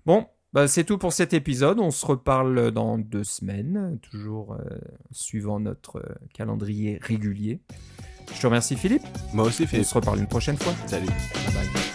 [0.07, 1.79] Bon, bah, c'est tout pour cet épisode.
[1.81, 4.79] On se reparle dans deux semaines, toujours euh,
[5.11, 7.61] suivant notre euh, calendrier régulier.
[8.33, 9.07] Je te remercie Philippe.
[9.35, 9.87] Moi aussi Philippe.
[9.87, 10.73] On se reparle une prochaine fois.
[10.87, 11.07] Salut.
[11.07, 11.86] Bye bye.